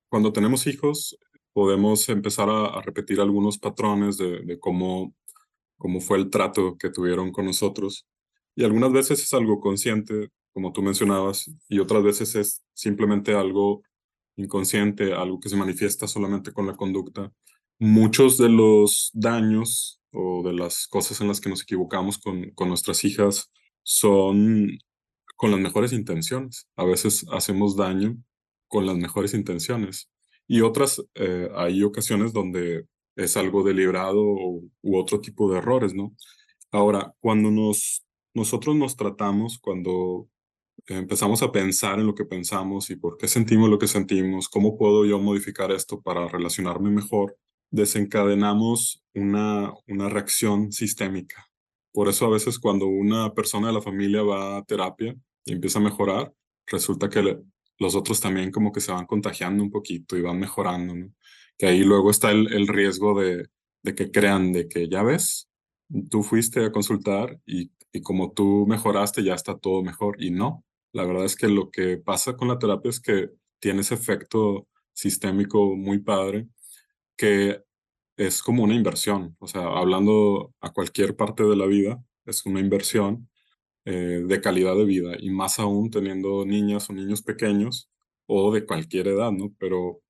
cuando 0.09 0.33
tenemos 0.33 0.65
hijos, 0.65 1.17
podemos 1.53 2.09
empezar 2.09 2.49
a, 2.49 2.81
repetir 2.81 3.21
algunos 3.21 3.59
patrones 3.59 4.17
de, 4.17 4.57
cómo, 4.59 5.13
cómo 5.77 6.01
fue 6.01 6.17
el 6.17 6.31
trato 6.31 6.75
que 6.77 6.89
tuvieron 6.89 7.31
con 7.31 7.45
nosotros. 7.45 8.07
Y 8.55 8.63
algunas 8.63 8.91
veces 8.91 9.21
es 9.21 9.31
algo 9.33 9.59
consciente, 9.59 10.29
como 10.53 10.73
tú 10.73 10.81
mencionabas, 10.81 11.51
y 11.69 11.77
otras 11.77 12.03
veces 12.03 12.35
es 12.35 12.63
simplemente 12.73 13.35
algo 13.35 13.83
inconsciente, 14.37 15.13
algo 15.13 15.39
que 15.39 15.49
se 15.49 15.55
manifiesta 15.55 16.07
solamente 16.07 16.51
con 16.51 16.65
la 16.65 16.75
conducta. 16.75 17.31
Muchos 17.77 18.39
de 18.39 18.49
los 18.49 19.11
daños 19.13 20.01
o 20.11 20.41
de 20.43 20.53
las 20.53 20.87
cosas 20.87 21.21
en 21.21 21.27
las 21.27 21.39
que 21.39 21.49
nos 21.49 21.61
equivocamos 21.61 22.17
con, 22.17 22.49
con 22.51 22.69
nuestras 22.69 23.03
hijas 23.03 23.51
son 23.83 24.77
con 25.35 25.51
las 25.51 25.59
mejores 25.59 25.93
intenciones. 25.93 26.67
A 26.75 26.85
veces 26.85 27.25
hacemos 27.31 27.75
daño 27.75 28.17
con 28.67 28.85
las 28.85 28.95
mejores 28.97 29.33
intenciones. 29.33 30.09
Y 30.47 30.61
otras, 30.61 31.01
eh, 31.15 31.49
hay 31.55 31.83
ocasiones 31.83 32.33
donde 32.33 32.85
es 33.15 33.37
algo 33.37 33.63
deliberado 33.63 34.21
u 34.21 34.97
otro 34.97 35.19
tipo 35.21 35.51
de 35.51 35.59
errores, 35.59 35.93
¿no? 35.93 36.15
Ahora, 36.71 37.13
cuando 37.19 37.51
nos, 37.51 38.05
nosotros 38.33 38.75
nos 38.75 38.95
tratamos, 38.95 39.59
cuando 39.59 40.29
empezamos 40.87 41.41
a 41.43 41.51
pensar 41.51 41.99
en 41.99 42.07
lo 42.07 42.15
que 42.15 42.25
pensamos 42.25 42.89
y 42.89 42.95
por 42.95 43.17
qué 43.17 43.27
sentimos 43.27 43.69
lo 43.69 43.79
que 43.79 43.87
sentimos, 43.87 44.49
cómo 44.49 44.77
puedo 44.77 45.05
yo 45.05 45.19
modificar 45.19 45.71
esto 45.71 46.01
para 46.01 46.27
relacionarme 46.27 46.89
mejor, 46.89 47.37
desencadenamos 47.71 49.03
una, 49.13 49.73
una 49.87 50.09
reacción 50.09 50.71
sistémica. 50.71 51.50
Por 51.91 52.07
eso 52.07 52.25
a 52.25 52.29
veces 52.29 52.59
cuando 52.59 52.87
una 52.87 53.33
persona 53.33 53.67
de 53.67 53.73
la 53.73 53.81
familia 53.81 54.23
va 54.23 54.57
a 54.57 54.63
terapia 54.63 55.15
y 55.45 55.53
empieza 55.53 55.79
a 55.79 55.83
mejorar, 55.83 56.33
resulta 56.67 57.09
que 57.09 57.39
los 57.79 57.95
otros 57.95 58.21
también 58.21 58.51
como 58.51 58.71
que 58.71 58.81
se 58.81 58.91
van 58.91 59.05
contagiando 59.05 59.63
un 59.63 59.71
poquito 59.71 60.17
y 60.17 60.21
van 60.21 60.39
mejorando. 60.39 60.93
Que 61.57 61.67
ahí 61.67 61.83
luego 61.83 62.11
está 62.11 62.31
el, 62.31 62.51
el 62.53 62.67
riesgo 62.67 63.19
de, 63.19 63.49
de 63.83 63.95
que 63.95 64.11
crean 64.11 64.51
de 64.53 64.67
que 64.67 64.87
ya 64.87 65.03
ves, 65.03 65.49
tú 66.09 66.23
fuiste 66.23 66.65
a 66.65 66.71
consultar 66.71 67.39
y, 67.45 67.71
y 67.91 68.01
como 68.01 68.31
tú 68.31 68.65
mejoraste 68.67 69.23
ya 69.23 69.33
está 69.35 69.57
todo 69.57 69.83
mejor 69.83 70.21
y 70.21 70.31
no. 70.31 70.63
La 70.93 71.05
verdad 71.05 71.25
es 71.25 71.35
que 71.35 71.47
lo 71.47 71.71
que 71.71 71.97
pasa 71.97 72.35
con 72.35 72.47
la 72.47 72.59
terapia 72.59 72.89
es 72.89 72.99
que 72.99 73.29
tiene 73.59 73.81
ese 73.81 73.95
efecto 73.95 74.67
sistémico 74.93 75.75
muy 75.75 75.99
padre 75.99 76.47
que 77.17 77.63
es 78.27 78.43
como 78.43 78.63
una 78.63 78.75
inversión. 78.75 79.35
O 79.39 79.47
sea, 79.47 79.63
hablando 79.63 80.53
a 80.61 80.71
cualquier 80.71 81.15
parte 81.15 81.43
de 81.43 81.55
la 81.55 81.65
vida, 81.65 82.03
es 82.25 82.45
una 82.45 82.59
inversión 82.59 83.29
eh, 83.85 84.23
de 84.25 84.41
calidad 84.41 84.75
de 84.75 84.85
vida 84.85 85.15
y 85.19 85.31
más 85.31 85.57
aún 85.59 85.89
teniendo 85.89 86.45
niñas 86.45 86.89
o 86.89 86.93
niños 86.93 87.23
pequeños 87.23 87.89
o 88.27 88.53
de 88.53 88.65
cualquier 88.65 89.07
edad, 89.07 89.31
¿no? 89.31 89.53
Pero 89.57 90.01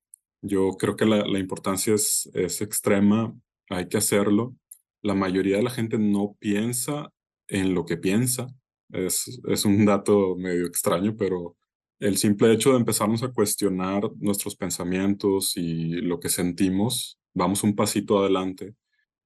yo 0.42 0.72
creo 0.78 0.96
que 0.96 1.06
la, 1.06 1.24
la 1.26 1.38
importancia 1.38 1.94
es, 1.94 2.30
es 2.34 2.60
extrema, 2.60 3.34
hay 3.70 3.88
que 3.88 3.96
hacerlo. 3.96 4.54
La 5.00 5.14
mayoría 5.14 5.56
de 5.56 5.62
la 5.62 5.70
gente 5.70 5.98
no 5.98 6.36
piensa 6.38 7.10
en 7.48 7.74
lo 7.74 7.86
que 7.86 7.96
piensa. 7.96 8.48
Es, 8.90 9.40
es 9.48 9.64
un 9.64 9.86
dato 9.86 10.36
medio 10.36 10.66
extraño, 10.66 11.16
pero 11.16 11.56
el 11.98 12.18
simple 12.18 12.52
hecho 12.52 12.72
de 12.72 12.78
empezarnos 12.78 13.22
a 13.22 13.32
cuestionar 13.32 14.02
nuestros 14.18 14.54
pensamientos 14.56 15.56
y 15.56 15.92
lo 16.02 16.20
que 16.20 16.28
sentimos, 16.28 17.18
vamos 17.34 17.62
un 17.62 17.74
pasito 17.74 18.18
adelante 18.18 18.74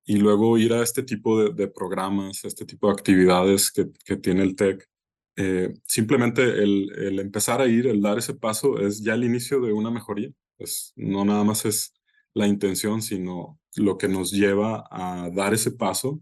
y 0.05 0.17
luego 0.17 0.57
ir 0.57 0.73
a 0.73 0.83
este 0.83 1.03
tipo 1.03 1.51
de, 1.51 1.69
programas, 1.69 2.45
este 2.45 2.65
tipo 2.65 2.87
de 2.87 2.93
actividades 2.93 3.73
que, 3.73 3.87
que 4.05 4.17
tiene 4.17 4.43
el 4.43 4.55
TEC. 4.55 4.89
Eh, 5.37 5.75
simplemente 5.85 6.43
el, 6.43 6.91
el, 6.97 7.19
empezar 7.19 7.61
a 7.61 7.67
ir, 7.67 7.89
el 7.89 8.01
dar 8.01 8.17
ese 8.17 8.35
paso, 8.35 8.79
es 8.79 9.03
ya 9.03 9.15
el 9.15 9.25
inicio 9.25 9.61
de 9.61 9.73
una 9.73 9.91
mejoría. 9.91 10.31
Es, 10.59 10.93
no 10.95 11.25
nada 11.25 11.43
más 11.43 11.65
es 11.65 11.93
la 12.35 12.47
intención, 12.47 13.03
sino 13.03 13.59
lo 13.75 13.99
que 13.99 14.09
nos 14.09 14.31
lleva 14.31 14.87
a 14.91 15.29
dar 15.35 15.55
ese 15.55 15.73
paso, 15.73 16.21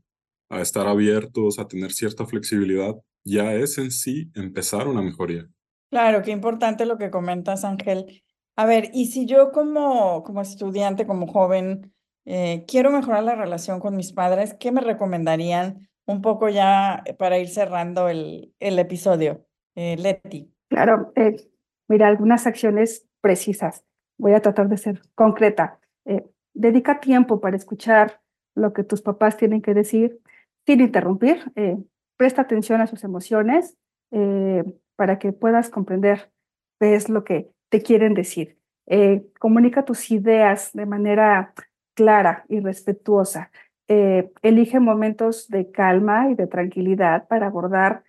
a 0.48 0.62
estar 0.62 0.86
abiertos, 0.86 1.58
a 1.58 1.68
tener 1.68 1.92
cierta 1.92 2.26
flexibilidad, 2.26 2.94
ya 3.22 3.54
es 3.54 3.78
en 3.78 3.90
sí 3.90 4.30
empezar 4.34 4.88
una 4.88 5.02
mejoría. 5.02 5.46
Claro, 5.90 6.22
qué 6.22 6.30
importante 6.30 6.86
lo 6.86 6.98
que 6.98 7.10
comentas, 7.10 7.64
Ángel. 7.64 8.23
A 8.56 8.66
ver, 8.66 8.90
y 8.92 9.06
si 9.06 9.26
yo 9.26 9.50
como, 9.50 10.22
como 10.22 10.40
estudiante, 10.40 11.06
como 11.06 11.26
joven, 11.26 11.92
eh, 12.24 12.64
quiero 12.68 12.90
mejorar 12.90 13.24
la 13.24 13.34
relación 13.34 13.80
con 13.80 13.96
mis 13.96 14.12
padres, 14.12 14.54
¿qué 14.54 14.70
me 14.70 14.80
recomendarían 14.80 15.88
un 16.06 16.22
poco 16.22 16.48
ya 16.48 17.02
eh, 17.04 17.14
para 17.14 17.38
ir 17.38 17.48
cerrando 17.48 18.08
el, 18.08 18.54
el 18.60 18.78
episodio? 18.78 19.44
Eh, 19.74 19.96
Leti. 19.98 20.52
Claro, 20.68 21.12
eh, 21.16 21.36
mira, 21.88 22.06
algunas 22.06 22.46
acciones 22.46 23.06
precisas. 23.20 23.84
Voy 24.18 24.32
a 24.34 24.40
tratar 24.40 24.68
de 24.68 24.76
ser 24.76 25.02
concreta. 25.14 25.80
Eh, 26.04 26.24
dedica 26.54 27.00
tiempo 27.00 27.40
para 27.40 27.56
escuchar 27.56 28.20
lo 28.54 28.72
que 28.72 28.84
tus 28.84 29.02
papás 29.02 29.36
tienen 29.36 29.62
que 29.62 29.74
decir 29.74 30.20
sin 30.64 30.80
interrumpir. 30.80 31.52
Eh, 31.56 31.76
presta 32.16 32.42
atención 32.42 32.80
a 32.80 32.86
sus 32.86 33.02
emociones 33.04 33.76
para 34.94 35.18
que 35.18 35.32
puedas 35.32 35.70
comprender 35.70 36.30
qué 36.78 36.94
es 36.94 37.08
lo 37.08 37.24
que 37.24 37.50
te 37.68 37.82
quieren 37.82 38.14
decir. 38.14 38.58
comunica 39.38 39.84
tus 39.84 40.10
ideas 40.10 40.70
de 40.74 40.86
manera 40.86 41.54
clara 41.94 42.44
y 42.48 42.60
respetuosa. 42.60 43.50
Eh, 43.86 44.30
elige 44.42 44.80
momentos 44.80 45.48
de 45.48 45.70
calma 45.70 46.30
y 46.30 46.34
de 46.34 46.46
tranquilidad 46.46 47.28
para 47.28 47.46
abordar 47.46 48.02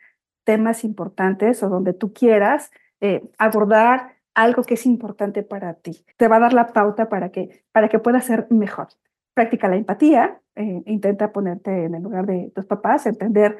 temas 0.45 0.83
importantes 0.83 1.61
o 1.63 1.69
donde 1.69 1.93
tú 1.93 2.13
quieras 2.13 2.71
eh, 3.01 3.23
abordar 3.37 4.15
algo 4.33 4.63
que 4.63 4.75
es 4.75 4.85
importante 4.85 5.43
para 5.43 5.73
ti. 5.73 6.05
Te 6.17 6.27
va 6.27 6.37
a 6.37 6.39
dar 6.39 6.53
la 6.53 6.67
pauta 6.67 7.09
para 7.09 7.29
que, 7.29 7.63
para 7.71 7.89
que 7.89 7.99
puedas 7.99 8.25
ser 8.25 8.47
mejor. 8.49 8.87
Practica 9.33 9.67
la 9.67 9.75
empatía, 9.75 10.39
eh, 10.55 10.81
intenta 10.85 11.31
ponerte 11.31 11.85
en 11.85 11.95
el 11.95 12.03
lugar 12.03 12.25
de 12.25 12.51
tus 12.55 12.65
papás, 12.65 13.05
entender 13.05 13.57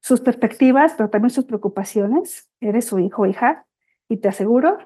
sus 0.00 0.20
perspectivas, 0.20 0.94
pero 0.96 1.10
también 1.10 1.30
sus 1.30 1.44
preocupaciones. 1.44 2.48
Eres 2.60 2.86
su 2.86 2.98
hijo 2.98 3.22
o 3.22 3.26
hija 3.26 3.66
y 4.08 4.18
te 4.18 4.28
aseguro 4.28 4.78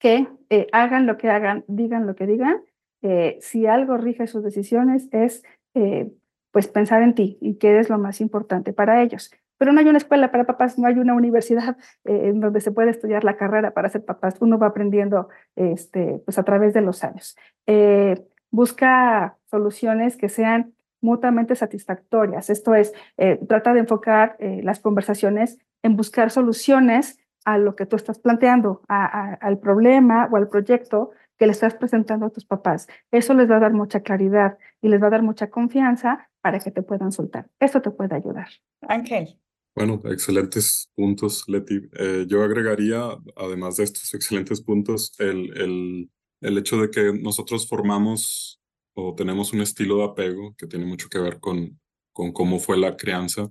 que 0.00 0.26
eh, 0.48 0.66
hagan 0.72 1.06
lo 1.06 1.16
que 1.16 1.28
hagan, 1.28 1.64
digan 1.68 2.06
lo 2.08 2.16
que 2.16 2.26
digan, 2.26 2.62
eh, 3.02 3.38
si 3.40 3.66
algo 3.66 3.96
rige 3.96 4.26
sus 4.26 4.42
decisiones 4.42 5.08
es 5.12 5.44
eh, 5.74 6.10
pues 6.50 6.66
pensar 6.66 7.02
en 7.02 7.14
ti 7.14 7.38
y 7.40 7.54
que 7.56 7.70
eres 7.70 7.88
lo 7.88 7.98
más 7.98 8.20
importante 8.20 8.72
para 8.72 9.02
ellos. 9.02 9.30
Pero 9.58 9.72
no 9.72 9.80
hay 9.80 9.86
una 9.86 9.98
escuela 9.98 10.32
para 10.32 10.46
papás, 10.46 10.78
no 10.78 10.88
hay 10.88 10.98
una 10.98 11.14
universidad 11.14 11.76
en 12.04 12.40
donde 12.40 12.60
se 12.60 12.72
puede 12.72 12.90
estudiar 12.90 13.24
la 13.24 13.36
carrera 13.36 13.72
para 13.72 13.90
ser 13.90 14.04
papás. 14.04 14.36
Uno 14.40 14.58
va 14.58 14.68
aprendiendo 14.68 15.28
este, 15.54 16.20
pues 16.24 16.38
a 16.38 16.44
través 16.44 16.74
de 16.74 16.80
los 16.80 17.04
años. 17.04 17.36
busca 18.50 19.36
soluciones 19.50 20.16
que 20.16 20.30
sean 20.30 20.72
mutuamente 21.02 21.54
satisfactorias. 21.54 22.48
Esto 22.50 22.74
es, 22.74 22.92
trata 23.46 23.74
de 23.74 23.80
enfocar 23.80 24.36
las 24.40 24.80
conversaciones 24.80 25.58
en 25.82 25.96
buscar 25.96 26.30
soluciones 26.30 27.19
a 27.44 27.58
lo 27.58 27.74
que 27.76 27.86
tú 27.86 27.96
estás 27.96 28.18
planteando, 28.18 28.82
al 28.88 29.58
problema 29.58 30.28
o 30.30 30.36
al 30.36 30.48
proyecto 30.48 31.10
que 31.38 31.46
le 31.46 31.52
estás 31.52 31.74
presentando 31.74 32.26
a 32.26 32.30
tus 32.30 32.44
papás. 32.44 32.86
Eso 33.10 33.32
les 33.34 33.50
va 33.50 33.56
a 33.56 33.60
dar 33.60 33.72
mucha 33.72 34.00
claridad 34.00 34.58
y 34.82 34.88
les 34.88 35.02
va 35.02 35.06
a 35.06 35.10
dar 35.10 35.22
mucha 35.22 35.48
confianza 35.48 36.28
para 36.42 36.58
que 36.58 36.70
te 36.70 36.82
puedan 36.82 37.12
soltar. 37.12 37.48
Esto 37.58 37.80
te 37.80 37.90
puede 37.90 38.14
ayudar. 38.14 38.48
Ángel. 38.82 39.38
Bueno, 39.74 40.02
excelentes 40.04 40.90
puntos, 40.94 41.44
Leti. 41.48 41.88
Eh, 41.98 42.26
yo 42.28 42.42
agregaría, 42.42 43.16
además 43.36 43.76
de 43.76 43.84
estos 43.84 44.12
excelentes 44.12 44.60
puntos, 44.60 45.14
el, 45.18 45.56
el, 45.56 46.10
el 46.42 46.58
hecho 46.58 46.76
de 46.76 46.90
que 46.90 47.12
nosotros 47.12 47.68
formamos 47.68 48.60
o 48.94 49.14
tenemos 49.14 49.52
un 49.52 49.60
estilo 49.62 49.98
de 49.98 50.04
apego 50.04 50.54
que 50.56 50.66
tiene 50.66 50.84
mucho 50.84 51.08
que 51.08 51.20
ver 51.20 51.40
con, 51.40 51.80
con 52.12 52.32
cómo 52.32 52.58
fue 52.58 52.76
la 52.76 52.96
crianza 52.96 53.50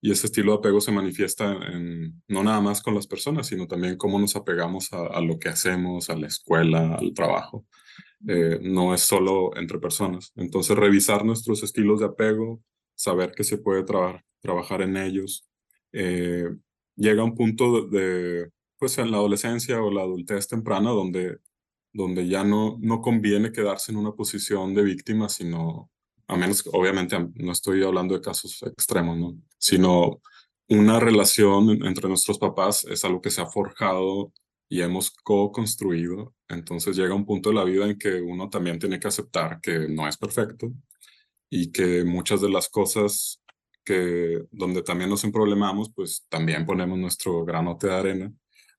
y 0.00 0.12
ese 0.12 0.26
estilo 0.26 0.52
de 0.52 0.58
apego 0.58 0.80
se 0.80 0.92
manifiesta 0.92 1.52
en, 1.72 2.22
no 2.28 2.42
nada 2.44 2.60
más 2.60 2.82
con 2.82 2.94
las 2.94 3.06
personas, 3.06 3.48
sino 3.48 3.66
también 3.66 3.96
cómo 3.96 4.18
nos 4.18 4.36
apegamos 4.36 4.92
a, 4.92 5.20
lo 5.20 5.38
que 5.38 5.48
hacemos, 5.48 6.08
a 6.08 6.16
la 6.16 6.28
escuela, 6.28 6.94
al 6.94 7.12
trabajo. 7.14 7.66
Eh, 8.26 8.60
no 8.62 8.94
es 8.94 9.02
solo 9.02 9.56
entre 9.56 9.78
personas. 9.78 10.32
Entonces, 10.36 10.76
revisar 10.76 11.24
nuestros 11.24 11.62
estilos 11.62 12.00
de 12.00 12.06
apego, 12.06 12.62
saber 12.94 13.32
que 13.32 13.44
se 13.44 13.58
puede 13.58 13.84
trabajar 14.40 14.82
en 14.82 14.96
ellos. 14.96 15.48
Eh, 15.92 16.48
llega 16.96 17.24
un 17.24 17.34
punto 17.34 17.86
de, 17.86 18.50
pues 18.78 18.98
en 18.98 19.10
la 19.10 19.16
adolescencia 19.16 19.82
o 19.82 19.90
la 19.90 20.02
adultez 20.02 20.46
temprana 20.46 20.90
donde, 20.90 21.38
donde 21.92 22.28
ya 22.28 22.44
no, 22.44 22.76
no 22.80 23.00
conviene 23.00 23.52
quedarse 23.52 23.90
en 23.90 23.98
una 23.98 24.12
posición 24.12 24.74
de 24.74 24.82
víctima, 24.82 25.28
sino 25.28 25.90
a 26.28 26.36
menos, 26.36 26.62
obviamente, 26.72 27.16
no 27.36 27.52
estoy 27.52 27.82
hablando 27.82 28.14
de 28.14 28.20
casos 28.20 28.62
extremos, 28.62 29.16
¿no? 29.16 29.38
Sino 29.58 30.20
una 30.68 31.00
relación 31.00 31.84
entre 31.86 32.08
nuestros 32.08 32.38
papás 32.38 32.84
es 32.84 33.02
algo 33.04 33.22
que 33.22 33.30
se 33.30 33.40
ha 33.40 33.46
forjado 33.46 34.32
y 34.68 34.82
hemos 34.82 35.10
co-construido. 35.10 36.34
Entonces 36.48 36.96
llega 36.96 37.14
un 37.14 37.24
punto 37.24 37.48
de 37.48 37.54
la 37.56 37.64
vida 37.64 37.86
en 37.86 37.98
que 37.98 38.20
uno 38.20 38.50
también 38.50 38.78
tiene 38.78 39.00
que 39.00 39.08
aceptar 39.08 39.60
que 39.62 39.88
no 39.88 40.06
es 40.06 40.18
perfecto 40.18 40.70
y 41.48 41.72
que 41.72 42.04
muchas 42.04 42.42
de 42.42 42.50
las 42.50 42.68
cosas 42.68 43.42
que 43.82 44.42
donde 44.50 44.82
también 44.82 45.08
nos 45.08 45.24
emproblemamos, 45.24 45.90
pues 45.94 46.26
también 46.28 46.66
ponemos 46.66 46.98
nuestro 46.98 47.42
granote 47.46 47.86
de 47.86 47.94
arena. 47.94 48.32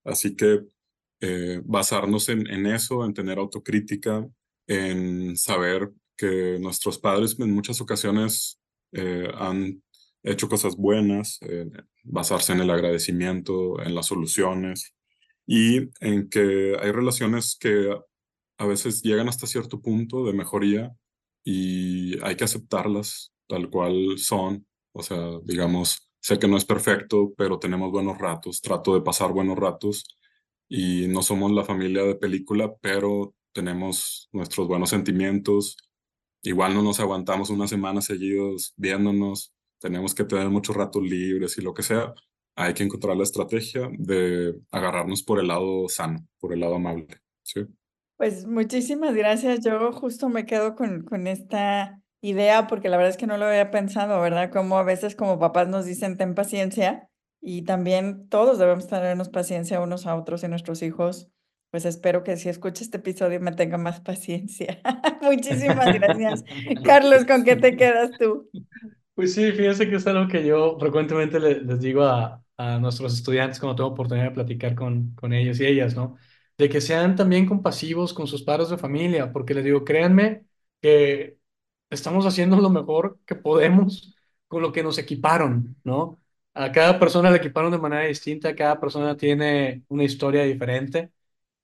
Así 0.03 0.35
que 0.35 0.62
eh, 1.21 1.62
basarnos 1.65 2.29
en, 2.29 2.45
en 2.47 2.67
eso, 2.67 3.03
en 3.03 3.15
tener 3.15 3.39
autocrítica, 3.39 4.27
en 4.67 5.35
saber 5.35 5.91
que 6.19 6.60
nuestros 6.60 6.99
padres 6.99 7.38
en 7.39 7.51
muchas 7.51 7.79
ocasiones 7.79 8.60
eh, 8.91 9.32
han 9.36 9.82
hecho 10.21 10.49
cosas 10.49 10.75
buenas, 10.75 11.39
eh, 11.41 11.65
basarse 12.03 12.51
en 12.51 12.60
el 12.60 12.69
agradecimiento, 12.69 13.82
en 13.82 13.95
las 13.95 14.08
soluciones 14.08 14.93
y 15.47 15.89
en 16.01 16.29
que 16.29 16.75
hay 16.77 16.91
relaciones 16.91 17.58
que 17.58 17.97
a 18.58 18.65
veces 18.65 19.01
llegan 19.01 19.29
hasta 19.29 19.47
cierto 19.47 19.82
punto 19.82 20.25
de 20.25 20.34
mejoría 20.34 20.91
y 21.45 22.21
hay 22.21 22.36
que 22.36 22.43
aceptarlas 22.43 23.32
tal 23.47 23.69
cual 23.69 24.17
son. 24.17 24.67
O 24.91 25.01
sea, 25.01 25.39
digamos, 25.45 26.12
sé 26.19 26.38
que 26.38 26.49
no 26.49 26.58
es 26.58 26.65
perfecto, 26.65 27.34
pero 27.38 27.60
tenemos 27.60 27.91
buenos 27.91 28.17
ratos, 28.17 28.60
trato 28.62 28.93
de 28.93 29.01
pasar 29.01 29.32
buenos 29.32 29.58
ratos 29.58 30.03
y 30.67 31.08
no 31.08 31.23
somos 31.23 31.51
la 31.53 31.63
familia 31.63 32.03
de 32.03 32.15
película, 32.15 32.75
pero 32.82 33.34
tenemos 33.53 34.27
nuestros 34.34 34.67
buenos 34.67 34.89
sentimientos. 34.89 35.77
Igual 36.41 36.73
no 36.73 36.82
nos 36.82 36.99
aguantamos 36.99 37.49
unas 37.49 37.69
semanas 37.69 38.06
seguidos 38.06 38.73
viéndonos, 38.78 39.54
tenemos 39.80 40.13
que 40.13 40.23
tener 40.23 40.49
muchos 40.49 40.75
ratos 40.75 41.04
libres 41.04 41.58
y 41.58 41.62
lo 41.62 41.73
que 41.73 41.84
sea. 41.84 42.13
Hay 42.56 42.73
que 42.73 42.84
encontrar 42.84 43.15
la 43.15 43.23
estrategia 43.23 43.89
de 43.97 44.56
agarrarnos 44.71 45.23
por 45.23 45.39
el 45.39 45.47
lado 45.47 45.88
sano, 45.88 46.25
por 46.39 46.54
el 46.54 46.60
lado 46.60 46.75
amable. 46.75 47.08
¿sí? 47.43 47.65
Pues 48.17 48.45
muchísimas 48.45 49.15
gracias. 49.15 49.62
Yo 49.63 49.91
justo 49.93 50.28
me 50.30 50.45
quedo 50.45 50.75
con, 50.75 51.04
con 51.04 51.28
esta 51.28 52.02
idea 52.21 52.67
porque 52.67 52.89
la 52.89 52.97
verdad 52.97 53.12
es 53.12 53.17
que 53.17 53.28
no 53.28 53.38
lo 53.38 53.45
había 53.45 53.71
pensado, 53.71 54.19
¿verdad? 54.21 54.52
Como 54.52 54.78
a 54.78 54.84
veces 54.84 55.15
como 55.15 55.39
papás 55.39 55.69
nos 55.69 55.86
dicen 55.86 56.17
ten 56.17 56.36
paciencia 56.36 57.10
y 57.41 57.62
también 57.62 58.28
todos 58.28 58.60
debemos 58.60 58.88
tenernos 58.88 59.30
paciencia 59.30 59.80
unos 59.80 60.06
a 60.06 60.15
otros 60.15 60.43
y 60.43 60.49
nuestros 60.49 60.82
hijos. 60.82 61.30
Pues 61.71 61.86
espero 61.86 62.23
que 62.23 62.36
si 62.38 62.49
escucha 62.49 62.84
este 62.84 62.97
episodio 62.97 63.39
me 63.39 63.51
tenga 63.51 63.77
más 63.77 63.99
paciencia. 64.01 64.82
Muchísimas 65.21 65.91
gracias. 65.93 66.43
Carlos, 66.84 67.25
¿con 67.25 67.43
qué 67.43 67.55
te 67.55 67.75
quedas 67.77 68.17
tú? 68.17 68.49
Pues 69.13 69.34
sí, 69.34 69.51
fíjense 69.51 69.89
que 69.89 69.97
es 69.97 70.08
algo 70.08 70.27
que 70.29 70.45
yo 70.45 70.77
frecuentemente 70.79 71.39
les 71.39 71.79
digo 71.82 72.03
a, 72.03 72.41
a 72.58 72.79
nuestros 72.79 73.13
estudiantes 73.13 73.60
cuando 73.60 73.75
tengo 73.75 73.89
oportunidad 73.89 74.25
de 74.27 74.32
platicar 74.32 74.75
con, 74.75 75.13
con 75.15 75.34
ellos 75.34 75.60
y 75.60 75.65
ellas, 75.65 75.95
¿no? 75.95 76.15
de 76.58 76.69
que 76.69 76.82
sean 76.82 77.15
también 77.15 77.45
compasivos 77.45 78.13
con 78.13 78.27
sus 78.27 78.43
padres 78.43 78.69
de 78.69 78.77
familia, 78.77 79.32
porque 79.32 79.53
les 79.53 79.63
digo, 79.63 79.84
créanme 79.86 80.45
que 80.82 81.38
estamos 81.89 82.25
haciendo 82.25 82.58
lo 82.60 82.69
mejor 82.69 83.19
que 83.25 83.36
podemos 83.36 84.15
con 84.47 84.62
lo 84.62 84.71
que 84.71 84.84
nos 84.84 84.97
equiparon, 84.97 85.77
¿no? 85.84 86.19
A 86.53 86.71
cada 86.71 86.99
persona 86.99 87.32
le 87.32 87.38
equiparon 87.38 87.71
de 87.71 87.77
manera 87.77 88.03
distinta, 88.05 88.55
cada 88.55 88.79
persona 88.79 89.15
tiene 89.17 89.84
una 89.89 90.03
historia 90.03 90.43
diferente. 90.43 91.12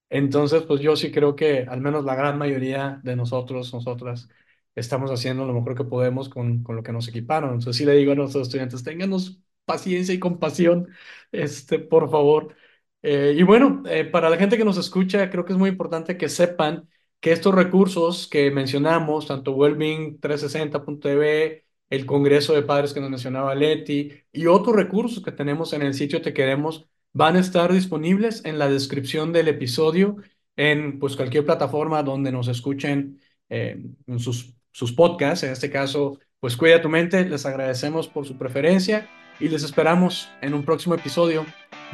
Entonces, 0.09 0.63
pues 0.63 0.81
yo 0.81 0.95
sí 0.95 1.11
creo 1.11 1.35
que 1.35 1.65
al 1.69 1.81
menos 1.81 2.05
la 2.05 2.15
gran 2.15 2.37
mayoría 2.37 2.99
de 3.03 3.15
nosotros, 3.15 3.73
nosotras, 3.73 4.29
estamos 4.75 5.11
haciendo 5.11 5.45
lo 5.45 5.53
mejor 5.53 5.75
que 5.75 5.83
podemos 5.83 6.29
con, 6.29 6.63
con 6.63 6.75
lo 6.75 6.83
que 6.83 6.91
nos 6.93 7.07
equiparon. 7.07 7.49
Entonces 7.51 7.77
sí 7.77 7.85
le 7.85 7.93
digo 7.93 8.11
a 8.11 8.15
nuestros 8.15 8.43
estudiantes, 8.47 8.83
ténganos 8.83 9.39
paciencia 9.65 10.13
y 10.13 10.19
compasión, 10.19 10.89
este, 11.31 11.79
por 11.79 12.09
favor. 12.09 12.55
Eh, 13.01 13.35
y 13.37 13.43
bueno, 13.43 13.83
eh, 13.87 14.05
para 14.05 14.29
la 14.29 14.37
gente 14.37 14.57
que 14.57 14.65
nos 14.65 14.77
escucha, 14.77 15.29
creo 15.29 15.45
que 15.45 15.53
es 15.53 15.59
muy 15.59 15.69
importante 15.69 16.17
que 16.17 16.29
sepan 16.29 16.89
que 17.19 17.31
estos 17.31 17.53
recursos 17.55 18.27
que 18.27 18.51
mencionamos, 18.51 19.27
tanto 19.27 19.55
Wellbeing360.tv, 19.55 21.65
el 21.89 22.05
Congreso 22.05 22.53
de 22.53 22.63
Padres 22.63 22.93
que 22.93 22.99
nos 22.99 23.09
mencionaba 23.09 23.55
Leti 23.55 24.11
y 24.31 24.47
otros 24.47 24.75
recursos 24.75 25.23
que 25.23 25.31
tenemos 25.31 25.73
en 25.73 25.81
el 25.83 25.93
sitio 25.93 26.21
Te 26.21 26.33
Queremos, 26.33 26.87
van 27.15 27.37
a 27.37 27.39
estar 27.39 27.71
disponibles 27.71 28.43
en 28.43 28.59
la 28.59 28.67
descripción 28.67 29.31
del 29.31 29.47
episodio 29.47 30.17
en 30.57 30.99
pues, 30.99 31.15
cualquier 31.15 31.45
plataforma 31.45 32.03
donde 32.03 32.29
nos 32.29 32.49
escuchen 32.49 33.21
eh, 33.47 33.81
en 34.05 34.19
sus, 34.19 34.53
sus 34.73 34.91
podcasts. 34.91 35.43
En 35.43 35.51
este 35.51 35.69
caso, 35.69 36.19
pues 36.41 36.57
cuida 36.57 36.81
tu 36.81 36.89
mente. 36.89 37.23
Les 37.23 37.45
agradecemos 37.45 38.09
por 38.09 38.25
su 38.25 38.37
preferencia 38.37 39.09
y 39.39 39.47
les 39.47 39.63
esperamos 39.63 40.29
en 40.41 40.53
un 40.53 40.65
próximo 40.65 40.93
episodio 40.93 41.45